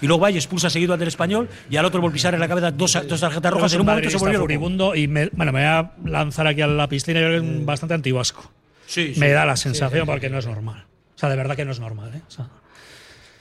[0.02, 2.48] Y luego va y expulsa seguido al del español y al otro pisar en la
[2.48, 3.74] cabeza dos, dos tarjetas rojas.
[3.74, 6.68] En un momento se volvió furibundo y me, bueno, me voy a lanzar aquí a
[6.68, 8.52] la piscina y creo que es bastante antiguasco.
[8.86, 9.20] Sí, sí.
[9.20, 10.86] Me da la sensación porque no es normal.
[11.16, 12.12] O sea, de verdad que no es normal.
[12.16, 12.22] ¿eh?
[12.28, 12.48] O sea,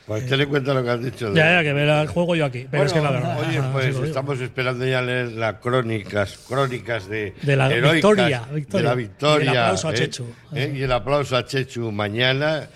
[0.07, 1.31] Pues ten en cuenta lo que has dicho.
[1.31, 2.67] de- ya, ya, que ver el juego yo aquí.
[2.71, 3.49] Pero es que la Bueno, verdad.
[3.49, 8.83] Oye, pues estamos esperando ya leer las crónicas, crónicas de, De la heroicas, victoria, de
[8.83, 9.45] la victoria.
[9.45, 9.95] Y el aplauso a ¿eh?
[9.97, 10.27] Chechu.
[10.55, 10.73] ¿eh?
[10.77, 12.69] Y el aplauso a Chechu mañana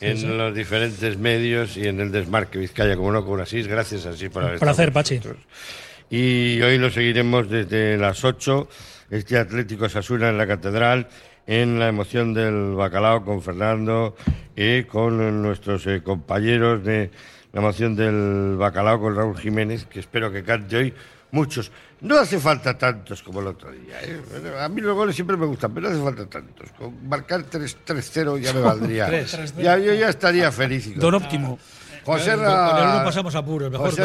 [0.00, 0.26] en sí.
[0.26, 3.66] los diferentes medios y en el Desmarque Vizcaya, como no, con asís.
[3.66, 5.44] Gracias así por haber Placer, estado con Pachi.
[6.08, 8.68] Y hoy lo seguiremos desde las 8,
[9.10, 11.08] este Atlético Sasuna en la Catedral,
[11.46, 14.16] en la emoción del bacalao con Fernando
[14.56, 17.10] y con nuestros eh, compañeros de
[17.52, 20.94] la emoción del bacalao con Raúl Jiménez, que espero que cante hoy
[21.30, 21.70] muchos.
[22.00, 23.94] No hace falta tantos como el otro día.
[24.02, 24.20] ¿eh?
[24.60, 26.70] A mí los goles siempre me gustan, pero no hace falta tantos.
[26.72, 29.08] Con marcar 3 3-0 ya me valdría.
[29.56, 30.86] ya, yo ya estaría feliz.
[30.88, 31.58] y Don óptimo.
[32.04, 34.02] José Con el uno Ra- pasamos apuros, mejor José.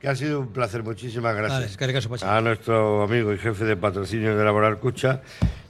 [0.00, 0.82] Que ha sido un placer.
[0.82, 1.70] Muchísimas Vale, gracias.
[1.72, 1.76] es
[2.18, 5.22] que a nuestro amigo y jefe de patrocinio de Laboral Cucha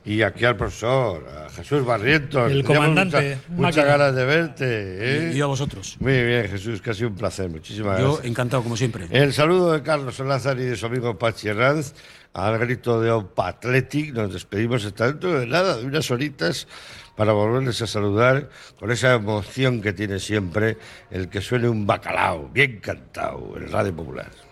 [0.04, 2.50] y aquí al profesor, a Jesús Barrientos.
[2.50, 3.84] El comandante, mucha- Muchas máquina.
[3.84, 4.64] ganas de verte.
[4.68, 5.32] ¿eh?
[5.34, 5.96] Y a vosotros.
[6.00, 7.48] Muy bien, Jesús, que ha sido un placer.
[7.48, 8.26] Muchísimas Yo gracias.
[8.26, 9.06] encantado, como siempre.
[9.10, 11.94] El saludo de Carlos Lázaro y de su amigo Pachi Herranz.
[12.34, 16.68] Al grito de Opa Athletic nos despedimos hasta dentro de nada, de unas horitas,
[17.16, 18.48] para volverles a saludar
[18.78, 20.76] con esa emoción que tiene siempre
[21.10, 24.45] el que suene un bacalao bien cantado en Radio Popular.